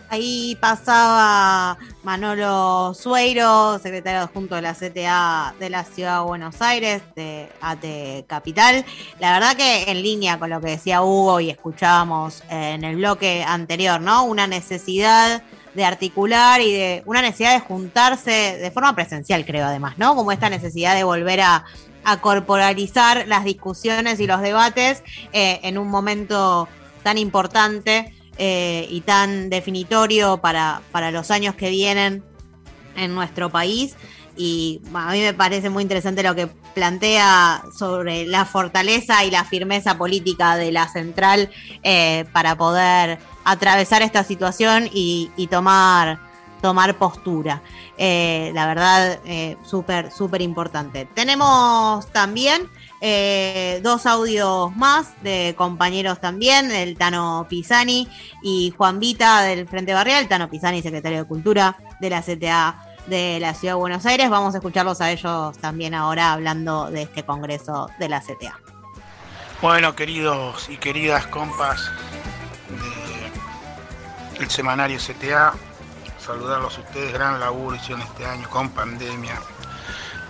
[0.08, 7.02] Ahí pasaba Manolo Sueiro, secretario adjunto de la CTA de la Ciudad de Buenos Aires,
[7.14, 8.84] de AT Capital.
[9.18, 13.44] La verdad que en línea con lo que decía Hugo y escuchábamos en el bloque
[13.46, 14.24] anterior, ¿no?
[14.24, 15.42] Una necesidad
[15.74, 20.16] de articular y de una necesidad de juntarse de forma presencial, creo, además, ¿no?
[20.16, 21.64] Como esta necesidad de volver a,
[22.04, 26.66] a corporalizar las discusiones y los debates eh, en un momento
[27.02, 32.24] tan importante eh, y tan definitorio para, para los años que vienen
[32.96, 33.96] en nuestro país.
[34.34, 39.44] Y a mí me parece muy interesante lo que plantea sobre la fortaleza y la
[39.44, 41.50] firmeza política de la central
[41.82, 46.18] eh, para poder atravesar esta situación y, tomar,
[46.62, 47.60] tomar postura.
[47.98, 49.20] Eh, la verdad,
[49.66, 51.06] súper, súper importante.
[51.14, 58.08] Tenemos también eh, dos audios más de compañeros también, el Tano Pisani
[58.42, 63.38] y Juan Vita del Frente Barrial, Tano Pisani, secretario de Cultura de la CTA de
[63.40, 64.28] la Ciudad de Buenos Aires.
[64.28, 68.58] Vamos a escucharlos a ellos también ahora hablando de este congreso de la CTA.
[69.62, 71.90] Bueno, queridos y queridas compas
[74.38, 75.52] del semanario CTA,
[76.18, 79.38] saludarlos a ustedes, gran laburo hicieron este año con pandemia,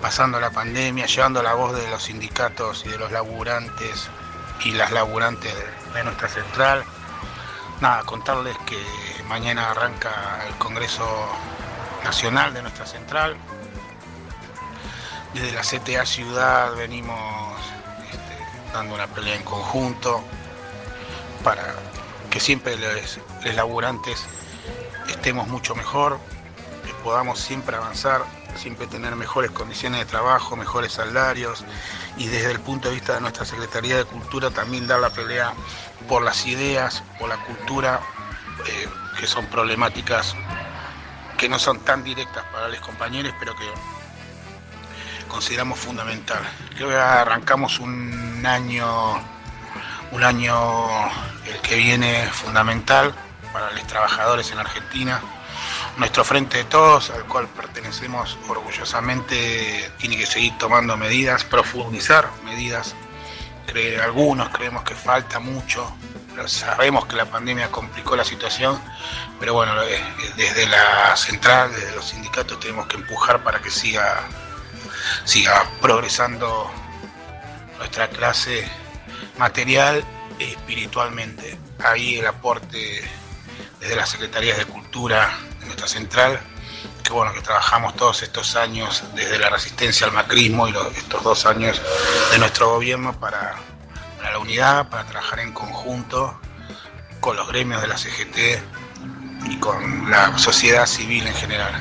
[0.01, 4.09] pasando la pandemia, llevando la voz de los sindicatos y de los laburantes
[4.65, 5.55] y las laburantes
[5.95, 6.85] de, nuestra central.
[7.81, 8.79] Nada, contarles que
[9.29, 11.07] mañana arranca el Congreso
[12.05, 13.37] Nacional de nuestra central.
[15.35, 17.19] Desde la CTA Ciudad venimos
[18.11, 20.23] este, dando una pelea en conjunto
[21.45, 21.75] para
[22.31, 24.25] que siempre los, los laburantes
[25.09, 26.19] estemos mucho mejor,
[26.85, 28.25] que podamos siempre avanzar,
[28.57, 31.65] siempre tener mejores condiciones de trabajo, mejores salarios
[32.17, 35.53] y desde el punto de vista de nuestra Secretaría de Cultura también dar la pelea
[36.09, 38.01] por las ideas, por la cultura,
[38.67, 38.89] eh,
[39.19, 40.35] que son problemáticas
[41.41, 43.65] que no son tan directas para los compañeros, pero que
[45.27, 46.43] consideramos fundamental.
[46.77, 49.15] Creo que arrancamos un año,
[50.13, 50.89] un año
[51.47, 53.15] el que viene fundamental
[53.55, 55.23] para los trabajadores en Argentina.
[56.01, 62.95] Nuestro Frente de Todos, al cual pertenecemos orgullosamente, tiene que seguir tomando medidas, profundizar medidas.
[64.03, 65.95] Algunos creemos que falta mucho,
[66.47, 68.81] sabemos que la pandemia complicó la situación,
[69.39, 69.75] pero bueno,
[70.39, 74.27] desde la central, desde los sindicatos tenemos que empujar para que siga
[75.25, 76.71] siga progresando
[77.77, 78.67] nuestra clase
[79.37, 80.03] material
[80.39, 81.59] e espiritualmente.
[81.79, 83.03] Ahí el aporte
[83.81, 86.41] desde las Secretarías de Cultura de nuestra central,
[87.03, 91.47] que bueno, que trabajamos todos estos años desde la resistencia al macrismo y estos dos
[91.47, 91.81] años
[92.31, 93.57] de nuestro gobierno para,
[94.23, 96.39] la unidad, para trabajar en conjunto
[97.21, 98.39] con los gremios de la CGT
[99.47, 101.73] y con la sociedad civil en general.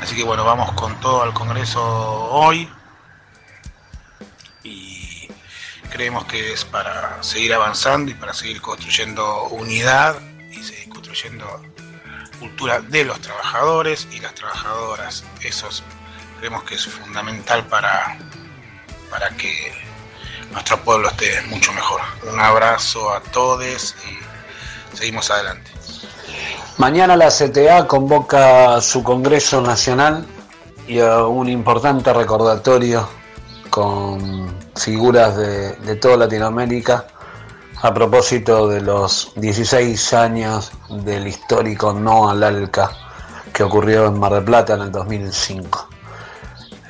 [0.00, 2.70] Así que bueno, vamos con todo al Congreso hoy
[4.62, 5.28] y
[5.90, 10.18] creemos que es para seguir avanzando y para seguir construyendo unidad
[11.08, 11.46] construyendo
[12.38, 15.24] cultura de los trabajadores y las trabajadoras.
[15.42, 15.82] Eso es-
[16.38, 18.16] creemos que es fundamental para,
[19.10, 19.72] para que
[20.52, 22.00] nuestro pueblo esté mucho mejor.
[22.30, 25.70] Un abrazo a todos y seguimos adelante.
[26.76, 30.24] Mañana la CTA convoca su Congreso Nacional
[30.86, 33.08] y un importante recordatorio
[33.68, 37.04] con figuras de, de toda Latinoamérica
[37.80, 42.90] a propósito de los 16 años del histórico no al ALCA
[43.52, 45.88] que ocurrió en Mar del Plata en el 2005,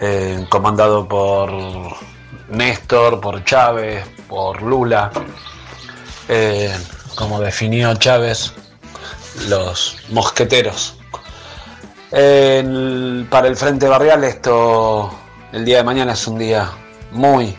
[0.00, 1.50] eh, comandado por
[2.48, 5.10] Néstor, por Chávez, por Lula,
[6.28, 6.74] eh,
[7.16, 8.52] como definió Chávez,
[9.48, 10.94] los mosqueteros.
[12.10, 15.10] Para el Frente Barrial esto,
[15.52, 16.70] el día de mañana es un día
[17.12, 17.54] muy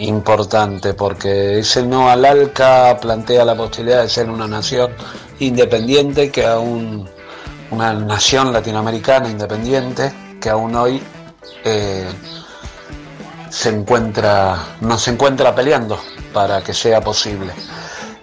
[0.00, 4.92] importante porque ese no al ALCA plantea la posibilidad de ser una nación
[5.38, 7.08] independiente que aún
[7.70, 11.02] una nación latinoamericana independiente que aún hoy
[11.64, 12.08] eh,
[13.50, 15.98] se encuentra no se encuentra peleando
[16.32, 17.52] para que sea posible.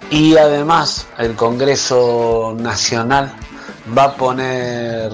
[0.10, 3.34] Y además el Congreso Nacional
[3.98, 5.12] va a poner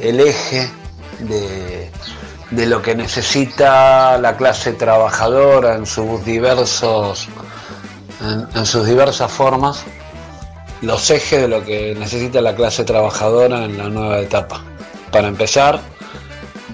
[0.00, 0.68] el eje
[1.20, 1.90] de,
[2.50, 7.28] de lo que necesita la clase trabajadora en sus diversos
[8.54, 9.82] en, sus diversas formas
[10.82, 14.62] los ejes de lo que necesita la clase trabajadora en la nueva etapa.
[15.10, 15.80] Para empezar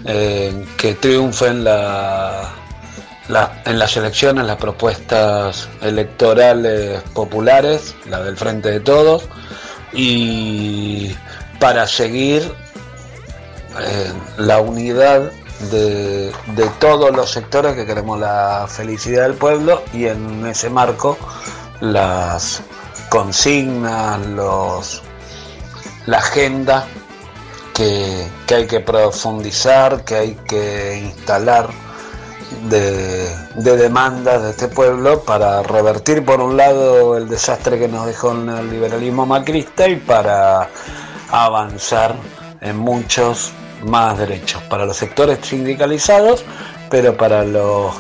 [0.04, 2.48] eh, que triunfen la,
[3.28, 9.24] la- en las elecciones las propuestas electorales populares, la del Frente de Todos,
[9.92, 11.14] y
[11.60, 12.52] para seguir
[13.80, 15.30] eh, la unidad
[15.70, 16.32] de,
[16.78, 21.18] todos los sectores que queremos la felicidad del pueblo y en ese marco
[21.80, 22.62] las
[23.08, 25.02] consignas, los,
[26.06, 26.86] la agenda
[27.74, 31.68] que, que hay que profundizar, que hay que instalar
[32.68, 38.06] de, de demandas de este pueblo para revertir por un lado el desastre que nos
[38.06, 40.68] dejó el neoliberalismo macrista y para
[41.30, 42.14] avanzar
[42.60, 43.52] en muchos
[43.82, 46.44] más derechos para los sectores sindicalizados,
[46.90, 47.94] pero para los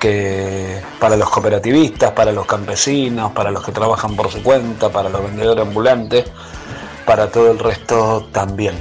[0.00, 5.08] que para los cooperativistas, para los campesinos, para los que trabajan por su cuenta, para
[5.08, 6.30] los vendedores ambulantes,
[7.04, 8.74] para todo el resto también.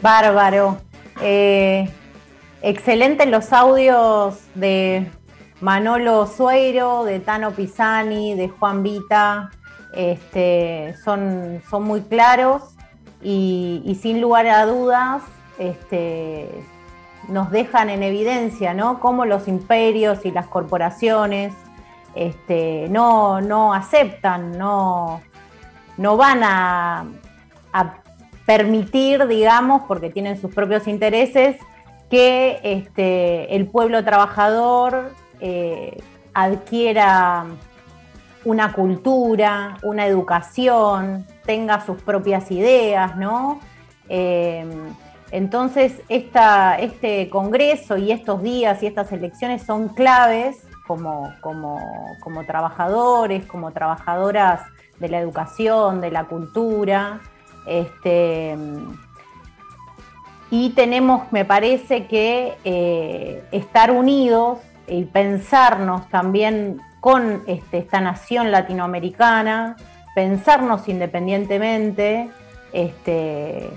[0.00, 0.78] Bárbaro.
[1.22, 1.88] Eh,
[2.60, 5.10] excelentes los audios de
[5.60, 9.50] Manolo Sueiro, de Tano Pisani, de Juan Vita.
[9.96, 12.74] Este, son, son muy claros
[13.22, 15.22] y, sin lugar a dudas
[15.58, 16.48] este,
[17.28, 21.54] nos dejan en evidencia cómo los imperios y las corporaciones
[22.14, 25.22] este, no, no aceptan, no,
[25.96, 27.06] no van a,
[28.46, 31.56] permitir, digamos, porque tienen sus propios intereses,
[32.10, 32.60] que
[33.50, 35.96] el pueblo trabajador eh,
[36.34, 37.46] adquiera
[38.44, 43.60] una cultura, una educación, tenga sus propias ideas, ¿no?
[44.08, 44.64] Eh,
[45.30, 51.80] entonces, esta, este Congreso y estos días y estas elecciones son claves como, como,
[52.20, 54.60] como trabajadores, como trabajadoras
[55.00, 57.20] de la educación, de la cultura.
[57.66, 58.56] Este,
[60.50, 68.50] y tenemos, me parece, que eh, estar unidos y pensarnos también con este, esta nación
[68.50, 69.76] latinoamericana,
[70.14, 72.30] pensarnos independientemente,
[72.72, 73.68] este,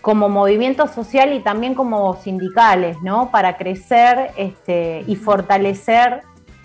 [0.00, 3.30] como movimiento social y también como sindicales, ¿no?
[3.30, 6.22] Para crecer este, y fortalecer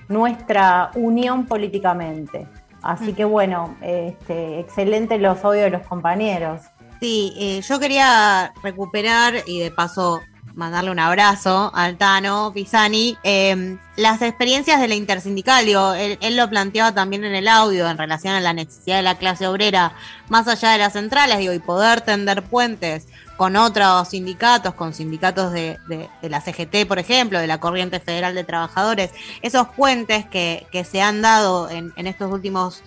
[0.07, 2.47] nuestra unión políticamente.
[2.81, 6.61] Así que bueno, excelente los audios de los compañeros.
[6.99, 10.21] Sí, eh, yo quería recuperar y de paso
[10.57, 13.15] mandarle un abrazo al Tano Pisani.
[13.23, 17.97] Eh, las experiencias de la intersindical, digo, él, lo planteaba también en el audio en
[17.97, 19.93] relación a la necesidad de la clase obrera,
[20.29, 25.51] más allá de las centrales, digo, y poder tender puentes con otros sindicatos, con sindicatos
[25.51, 29.11] de, de, de, la CGT, por ejemplo, de la Corriente Federal de Trabajadores,
[29.43, 32.81] esos puentes que, que se han dado en, en, estos últimos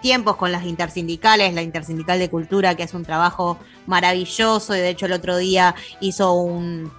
[0.00, 4.88] tiempos con las intersindicales, la Intersindical de Cultura, que es un trabajo maravilloso, y de
[4.88, 6.90] hecho el otro día hizo un,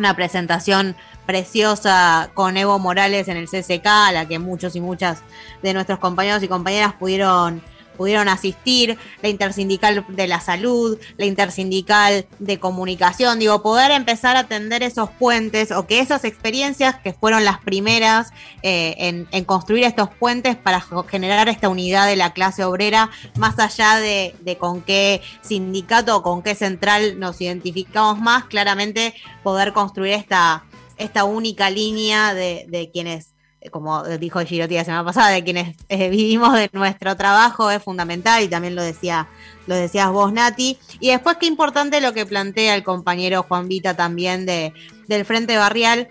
[0.00, 0.96] una presentación
[1.26, 5.22] preciosa con Evo Morales en el CCK, a la que muchos y muchas
[5.62, 7.62] de nuestros compañeros y compañeras pudieron
[8.00, 14.44] pudieron asistir, la intersindical de la salud, la intersindical de comunicación, digo, poder empezar a
[14.44, 18.32] tender esos puentes o que esas experiencias que fueron las primeras
[18.62, 23.96] eh, en, construir estos puentes para generar esta unidad de la clase obrera, más allá
[23.96, 30.14] de, de con qué sindicato o con qué central nos identificamos más, claramente poder construir
[30.14, 30.64] esta,
[30.96, 33.29] esta única línea de, de quienes
[33.70, 38.42] como dijo Girotti la semana pasada, de quienes eh, vivimos de nuestro trabajo es fundamental
[38.42, 39.28] y también lo decía,
[39.66, 40.78] lo decías vos, Nati.
[40.98, 44.72] Y después qué importante lo que plantea el compañero Juan Vita también de,
[45.08, 46.08] del Frente Barrial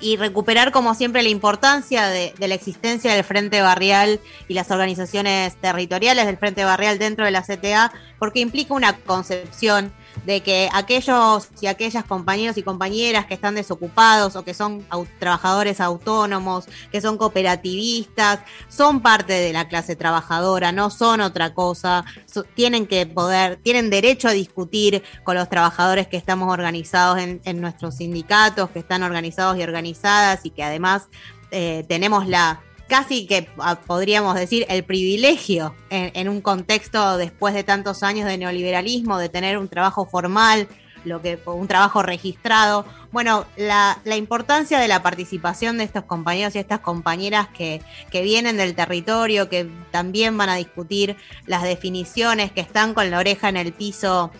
[0.00, 4.70] y recuperar como siempre la importancia de, de, la existencia del Frente Barrial y las
[4.70, 9.92] organizaciones territoriales del Frente Barrial dentro de la CTA, porque implica una concepción
[10.24, 14.84] de que aquellos y aquellas compañeros y compañeras que están desocupados o que son
[15.18, 22.04] trabajadores autónomos, que son cooperativistas, son parte de la clase trabajadora, no son otra cosa,
[22.54, 27.60] tienen que poder, tienen derecho a discutir con los trabajadores que estamos organizados en, en
[27.60, 31.08] nuestros sindicatos, que están organizados y organizadas y que además
[31.50, 37.62] eh, tenemos la casi que ah, podríamos decir el privilegio en, un contexto después de
[37.62, 40.68] tantos años de neoliberalismo, de tener un trabajo formal,
[41.04, 42.84] lo que un trabajo registrado.
[43.12, 48.22] Bueno, la, la importancia de la participación de estos compañeros y estas compañeras que, que,
[48.22, 51.16] vienen del territorio, que también van a discutir
[51.46, 54.32] las definiciones, que están con la oreja en el piso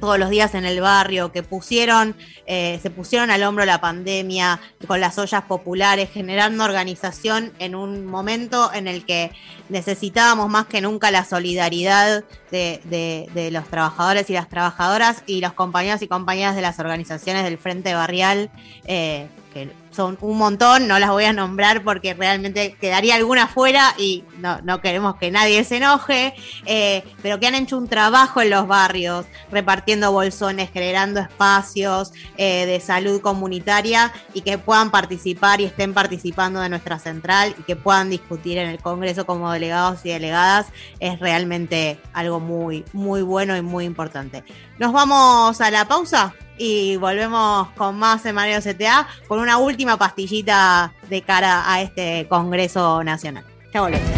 [0.00, 2.14] todos los días en el barrio, que pusieron,
[2.46, 8.06] eh, se pusieron al hombro la pandemia con las ollas populares, generando organización en un
[8.06, 9.32] momento en el que
[9.68, 16.02] necesitábamos más que nunca la solidaridad de, los trabajadores y las trabajadoras y los compañeros
[16.02, 18.50] y compañeras de las organizaciones del Frente Barrial.
[18.84, 23.94] Eh, que son un montón, no las voy a nombrar porque realmente quedaría alguna fuera
[23.98, 26.34] y no, no queremos que nadie se enoje,
[26.66, 32.66] eh, pero que han hecho un trabajo en los barrios, repartiendo bolsones, generando espacios eh,
[32.66, 37.76] de salud comunitaria y que puedan participar y estén participando de nuestra central y que
[37.76, 40.66] puedan discutir en el Congreso como delegados y delegadas,
[41.00, 44.44] es realmente algo muy, muy bueno y muy importante.
[44.78, 50.92] Nos vamos a la pausa y volvemos con más en CTA con una última pastillita
[51.08, 53.44] de cara a este Congreso Nacional.
[53.72, 54.17] Ya volvemos.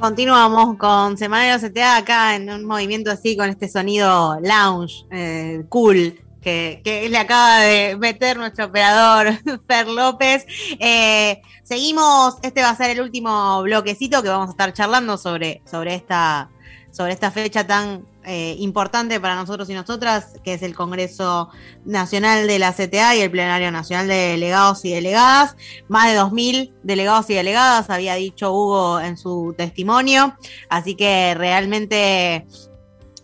[0.00, 6.18] Continuamos con Semanario CTA acá en un movimiento así con este sonido lounge, eh, cool,
[6.40, 9.28] que, que, le acaba de meter nuestro operador
[9.66, 10.46] Per López.
[10.78, 15.60] Eh, seguimos, este va a ser el último bloquecito que vamos a estar charlando sobre,
[15.70, 16.48] sobre, esta,
[16.90, 21.48] sobre esta fecha tan eh, importante para nosotros y nosotras, que es el Congreso
[21.84, 25.56] Nacional de la CTA y el Plenario Nacional de Delegados y Delegadas.
[25.88, 30.36] Más de 2.000 delegados y delegadas, había dicho Hugo en su testimonio.
[30.68, 32.46] Así que realmente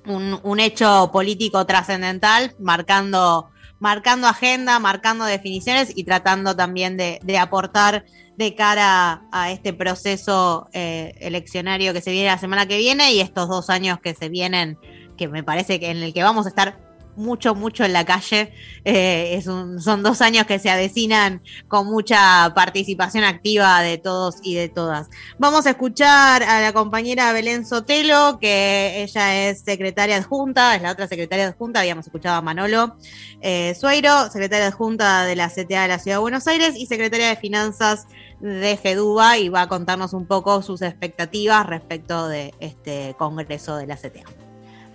[0.07, 7.39] un, un hecho político trascendental, marcando, marcando agenda, marcando definiciones y tratando también de, de
[7.39, 8.05] aportar
[8.37, 13.21] de cara a este proceso eh, eleccionario que se viene la semana que viene y
[13.21, 14.79] estos dos años que se vienen,
[15.17, 16.86] que me parece que en el que vamos a estar
[17.17, 18.53] mucho, mucho en la calle.
[18.85, 24.55] Eh, es son dos años que se avecinan con mucha participación activa de todos y
[24.55, 25.09] de todas.
[25.39, 30.93] Vamos a escuchar a la compañera Belén Sotelo, que ella es secretaria adjunta, es la
[30.93, 32.97] otra secretaria adjunta, habíamos escuchado a Manolo
[33.41, 37.29] eh, Sueiro, secretaria adjunta de la CTA de la Ciudad de Buenos Aires y secretaria
[37.29, 38.07] de Finanzas
[38.41, 43.87] de FEDUBA y va a contarnos un poco sus expectativas respecto de este Congreso de
[43.87, 44.46] la CTA.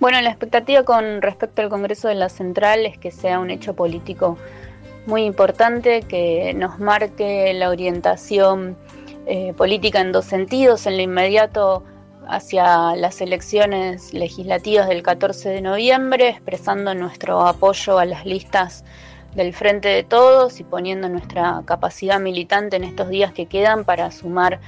[0.01, 3.75] Bueno, la expectativa con respecto al Congreso de la Central es que sea un hecho
[3.75, 4.35] político
[5.05, 8.75] muy importante, que nos marque la orientación
[9.27, 11.83] eh, política en dos sentidos, en lo inmediato
[12.27, 18.83] hacia las elecciones legislativas del 14 de noviembre, expresando nuestro apoyo a las listas
[19.35, 24.09] del Frente de Todos y poniendo nuestra capacidad militante en estos días que quedan para
[24.09, 24.61] sumar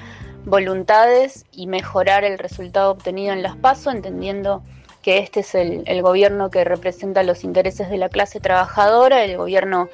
[0.45, 4.61] voluntades y mejorar el resultado obtenido en las PASO, entendiendo
[5.03, 9.89] que este es el, gobierno que representa los intereses de la clase trabajadora, el gobierno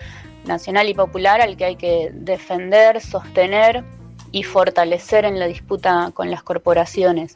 [0.45, 3.83] nacional y popular al que hay que defender, sostener
[4.31, 7.35] y fortalecer en la disputa con las corporaciones.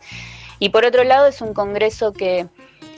[0.59, 2.47] Y por otro lado es un Congreso que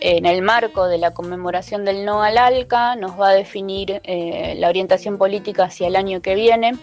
[0.02, 4.56] en el marco de la conmemoración del no al ALCA nos va a definir eh,
[4.58, 6.74] la orientación política hacia el año que viene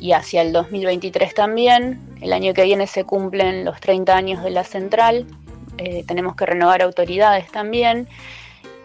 [0.00, 2.00] y hacia el 2023 también.
[2.22, 5.26] El año que viene se cumplen los 30 años de la central,
[5.84, 8.08] eh, tenemos que renovar autoridades también.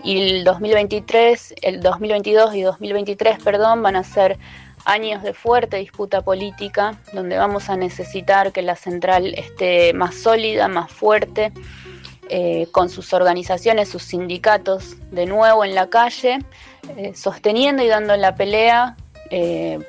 [0.04, 4.38] Y el 2023, el 2022 y 2023, perdón, van a ser
[4.86, 10.68] años de fuerte disputa política, donde vamos a necesitar que la central esté más sólida,
[10.68, 11.52] más fuerte,
[12.30, 16.40] eh, con sus organizaciones, sus sindicatos de nuevo en la calle,
[16.96, 18.96] eh, sosteniendo y dando la pelea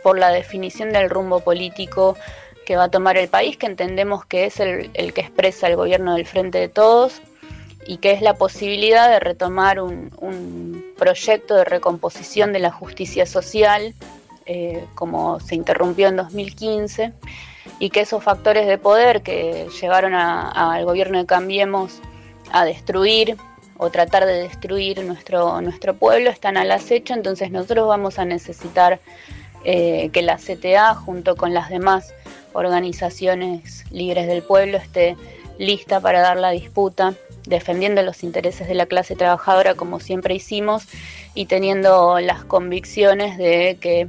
[0.02, 2.16] por la definición del rumbo político
[2.68, 6.14] que va a tomar el país, que entendemos que es el, que expresa el gobierno
[6.16, 7.22] del Frente de Todos
[7.86, 13.94] y que es la posibilidad de retomar un, proyecto de recomposición de la justicia social,
[14.44, 17.14] eh, como se interrumpió en 2015,
[17.78, 22.00] y que esos factores de poder que llevaron al gobierno de Cambiemos
[22.52, 23.38] a destruir
[23.78, 29.00] o tratar de destruir nuestro, nuestro pueblo están al acecho, entonces nosotros vamos a necesitar
[29.64, 32.14] eh, que la CTA junto con las demás
[32.64, 35.16] organizaciones libres del pueblo esté
[35.58, 37.14] lista para dar la disputa,
[37.46, 40.84] defendiendo los intereses de la clase trabajadora como siempre hicimos
[41.34, 44.08] y teniendo las convicciones de que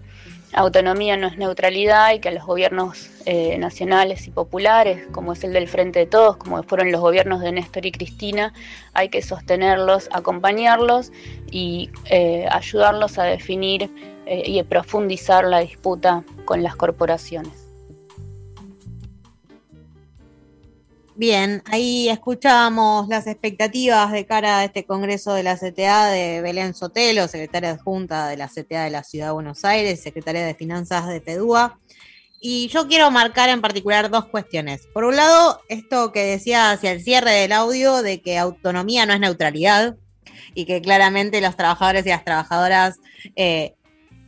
[0.54, 5.44] autonomía no es neutralidad y que a los gobiernos eh, nacionales y populares, como es
[5.44, 8.54] el del Frente de Todos, como fueron los gobiernos de Néstor y Cristina,
[8.94, 11.12] hay que sostenerlos, acompañarlos
[11.52, 13.92] y eh, ayudarlos a definir
[14.26, 17.69] eh, y profundizar la disputa con las corporaciones.
[21.20, 26.74] Bien, ahí escuchábamos las expectativas de cara a este Congreso de la CTA de Belén
[26.74, 31.10] Sotelo, secretaria adjunta de la CTA de la Ciudad de Buenos Aires, secretaria de Finanzas
[31.10, 31.78] de PEDUA.
[32.40, 34.88] Y yo quiero marcar en particular dos cuestiones.
[34.94, 39.12] Por un lado, esto que decía hacia el cierre del audio de que autonomía no
[39.12, 39.98] es neutralidad
[40.54, 42.96] y que claramente los trabajadores y las trabajadoras
[43.36, 43.76] eh,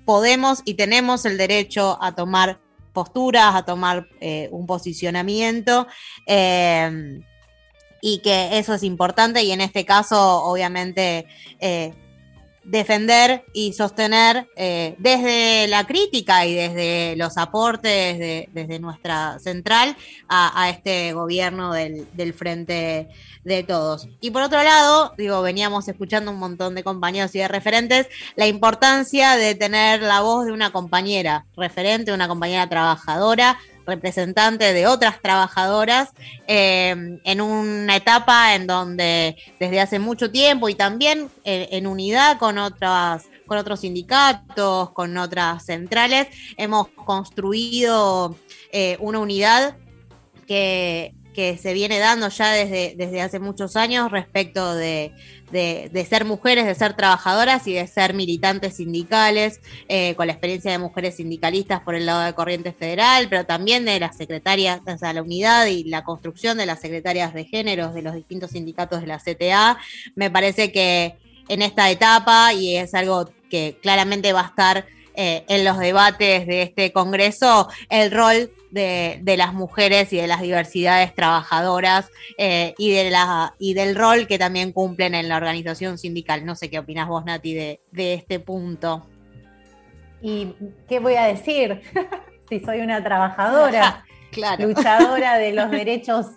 [0.03, 2.59] podemos y tenemos el derecho a tomar
[2.91, 5.87] posturas, a tomar eh, un posicionamiento.
[6.25, 7.21] Em,
[8.01, 11.27] y que eso es importante y en este caso obviamente
[11.59, 11.93] eh,
[12.63, 19.95] defender y sostener eh, desde la crítica y desde los aportes de, desde nuestra central
[20.27, 23.09] a, este gobierno del, del, frente
[23.43, 24.07] de todos.
[24.21, 28.47] Y por otro lado, digo, veníamos escuchando un montón de compañeros y de referentes, la
[28.47, 35.21] importancia de tener la voz de una compañera referente, una compañera trabajadora, representante de otras
[35.21, 36.09] trabajadoras
[36.47, 42.57] eh, en una etapa en donde desde hace mucho tiempo y también en unidad con
[42.57, 48.37] otras con otros sindicatos, con otras centrales, hemos construido
[48.71, 49.75] eh, una unidad
[50.47, 55.13] que, que se viene dando ya desde, desde hace muchos años respecto de,
[55.51, 60.71] de, ser mujeres, de ser trabajadoras y de ser militantes sindicales, eh, con la experiencia
[60.71, 64.97] de mujeres sindicalistas por el lado de Corriente Federal, pero también de las secretarias, o
[64.97, 69.01] sea, la unidad y la construcción de las secretarias de géneros de los distintos sindicatos
[69.01, 69.77] de la CTA.
[70.15, 71.17] Me parece que
[71.47, 76.47] en esta etapa, y es algo que claramente va a estar eh, en los debates
[76.47, 82.91] de este Congreso, el rol de, las mujeres y de las diversidades trabajadoras eh, y,
[82.91, 86.45] de la, y del rol que también cumplen en la organización sindical.
[86.45, 89.05] No sé qué opinas vos, Nati, de, este punto.
[90.21, 90.53] ¿Y
[90.87, 91.81] qué voy a decir?
[92.49, 94.05] si soy una trabajadora,
[94.59, 96.27] luchadora de los derechos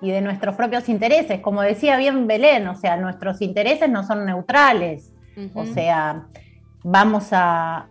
[0.00, 1.40] y de nuestros propios intereses.
[1.40, 5.10] Como decía bien Belén, o sea, nuestros intereses no son neutrales.
[5.54, 6.28] O sea,
[6.84, 7.88] vamos a,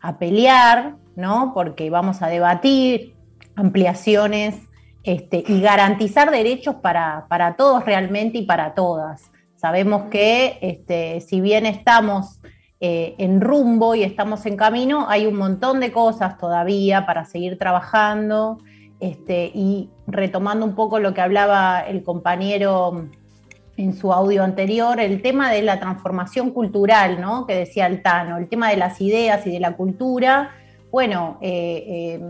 [0.00, 1.52] a pelear ¿no?
[1.54, 3.14] Porque vamos a debatir
[3.56, 4.56] ampliaciones
[5.02, 9.30] este, y garantizar derechos para, todos realmente y para todas.
[9.56, 12.40] Sabemos que este, si bien estamos
[12.80, 17.58] eh, en rumbo y estamos en camino, hay un montón de cosas todavía para seguir
[17.58, 18.58] trabajando.
[19.00, 23.06] Este, y retomando un poco lo que hablaba el compañero
[23.76, 27.46] en su audio anterior, el tema de la transformación cultural, ¿no?
[27.46, 30.52] Que decía Altano, el tema de las ideas y de la cultura
[30.94, 32.20] bueno, eh,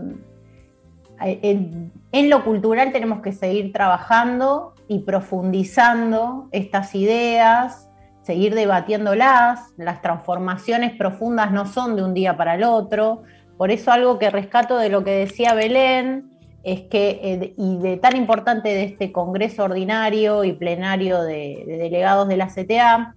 [1.21, 7.91] eh, en, lo cultural tenemos que seguir trabajando y profundizando estas ideas,
[8.23, 13.21] seguir debatiéndolas, las transformaciones profundas no son de un día para el otro,
[13.55, 16.31] por eso algo que rescato de lo que decía Belén
[16.63, 21.77] es que, eh, y de tan importante de este Congreso Ordinario y Plenario de, de
[21.77, 23.13] Delegados de la CTA,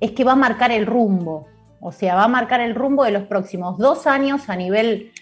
[0.00, 1.48] es que va a marcar el rumbo,
[1.86, 5.12] o sea, va a marcar el rumbo de los próximos dos años a nivel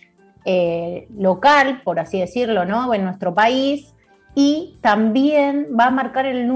[0.45, 2.95] eh, local, por así decirlo, ¿no?
[2.95, 3.97] En nuestro país.
[4.37, 6.47] Y también va a marcar el,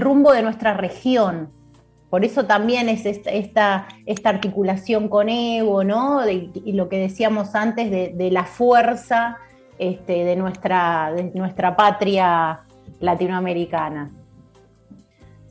[0.00, 1.50] rumbo de nuestra región.
[2.08, 3.88] Por eso también es esta,
[4.22, 6.20] articulación con Evo, ¿no?
[6.30, 9.38] y lo que decíamos antes de, la fuerza
[9.76, 12.60] este, de, de nuestra patria
[13.00, 14.12] latinoamericana.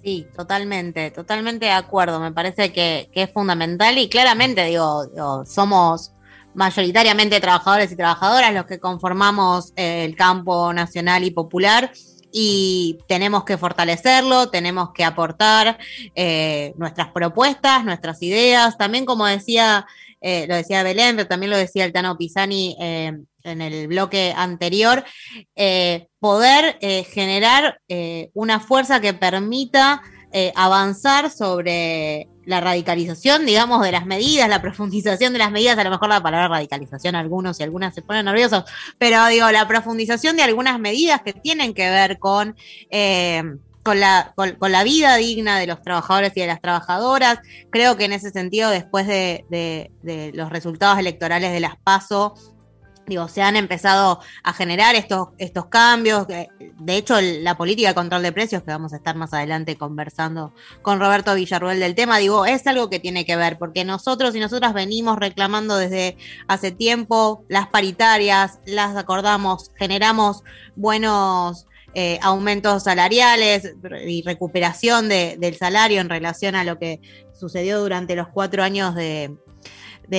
[0.06, 2.20] Sí, totalmente, totalmente de acuerdo.
[2.20, 5.04] Me parece que, es fundamental y claramente, digo,
[5.48, 6.12] somos
[6.54, 11.92] mayoritariamente trabajadores y trabajadoras los que conformamos eh, el campo nacional y popular
[12.32, 15.80] y tenemos que fortalecerlo, tenemos que aportar
[16.14, 19.88] eh, nuestras propuestas, nuestras ideas, también como decía,
[20.26, 22.76] eh, lo decía Belén, pero también lo decía el Tano Pisani
[23.46, 25.04] en el bloque anterior,
[25.56, 30.02] eh, poder eh, generar eh, una fuerza que permita
[30.56, 35.92] avanzar sobre la radicalización, digamos, de las medidas, la profundización de las medidas, a lo
[35.92, 38.66] mejor la palabra radicalización algunos y algunas se ponen nerviosos,
[38.98, 42.54] pero digo, la profundización de algunas medidas que tienen que ver con...
[43.86, 47.40] con la, con, la, vida digna de los trabajadores y de las trabajadoras.
[47.70, 52.34] Creo que en ese sentido, después de, de los resultados electorales de las PASO,
[53.08, 56.26] Digo, se han empezado a generar estos, estos cambios.
[56.28, 60.54] De hecho, la política de control de precios, que vamos a estar más adelante conversando
[60.82, 64.40] con Roberto Villarruel del tema, digo, es algo que tiene que ver, porque nosotros y
[64.40, 66.18] nosotras venimos reclamando desde
[66.48, 70.44] hace tiempo las paritarias, las acordamos, generamos
[70.76, 71.68] buenos
[71.98, 73.74] eh, aumentos salariales
[74.06, 77.00] y recuperación del salario en relación a lo que
[77.34, 79.32] sucedió durante los cuatro años de,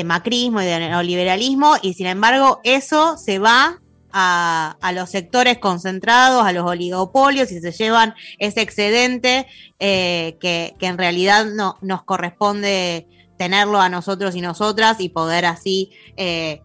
[0.04, 6.52] macrismo y de neoliberalismo, y sin embargo eso se va a, los sectores concentrados, a
[6.52, 9.46] los oligopolios, y se llevan ese excedente
[9.78, 13.06] eh, que, en realidad no, nos corresponde
[13.36, 16.62] tenerlo a nosotros y nosotras y poder así eh,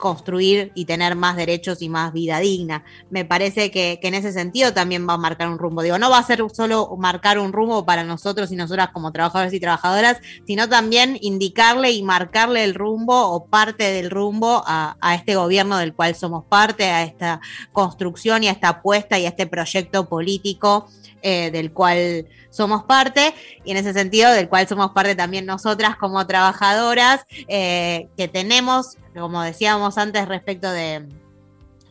[0.00, 2.84] construir y tener más derechos y más vida digna.
[3.10, 5.82] Me parece que, en ese sentido también va a marcar un rumbo.
[5.82, 9.52] Digo, no va a ser solo marcar un rumbo para nosotros y nosotras como trabajadores
[9.52, 15.36] y trabajadoras, sino también indicarle y marcarle el rumbo o parte del rumbo a, este
[15.36, 17.40] gobierno del cual somos parte, a esta
[17.72, 20.88] construcción y a esta apuesta y a este proyecto político
[21.22, 25.96] eh, del cual somos parte y en ese sentido del cual somos parte también nosotras
[25.96, 31.06] como trabajadoras eh, que tenemos, como decíamos antes respecto de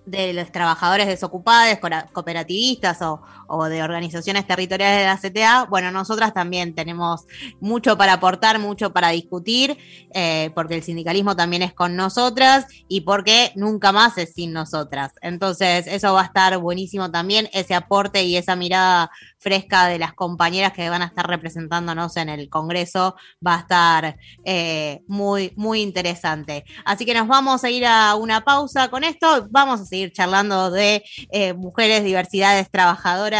[0.09, 1.77] de los trabajadores desocupados,
[2.11, 3.21] cooperativistas o,
[3.69, 7.25] de organizaciones territoriales de la CTA, bueno, nosotras también tenemos
[7.59, 9.77] mucho para aportar, mucho para discutir,
[10.13, 15.13] eh, porque el sindicalismo también es con nosotras y porque nunca más es sin nosotras.
[15.21, 20.13] Entonces, eso va a estar buenísimo también, ese aporte y esa mirada fresca de las
[20.13, 25.81] compañeras que van a estar representándonos en el Congreso va a estar eh, muy, muy
[25.81, 26.65] interesante.
[26.85, 30.71] Así que nos vamos a ir a una pausa con esto, vamos a seguir charlando
[30.71, 33.38] de eh, mujeres, diversidades, trabajadoras.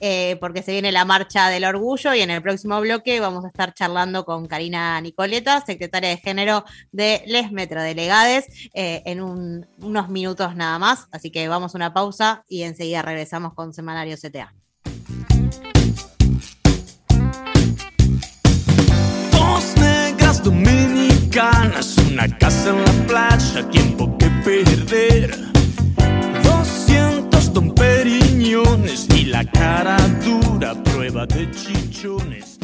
[0.00, 3.48] Eh, porque se viene la marcha del orgullo y en el próximo bloque vamos a
[3.48, 10.78] estar charlando con Karina Nicoleta, secretaria de género de Les Metrodelegades, en unos minutos nada
[10.78, 11.08] más.
[11.12, 14.54] Así que vamos a una pausa y enseguida regresamos con Semanario CTA.
[19.32, 20.42] Dos negras
[22.10, 25.57] una casa en la playa, tiempo que perder.
[27.58, 32.57] Don Periñones y la cara dura, prueba de chichones.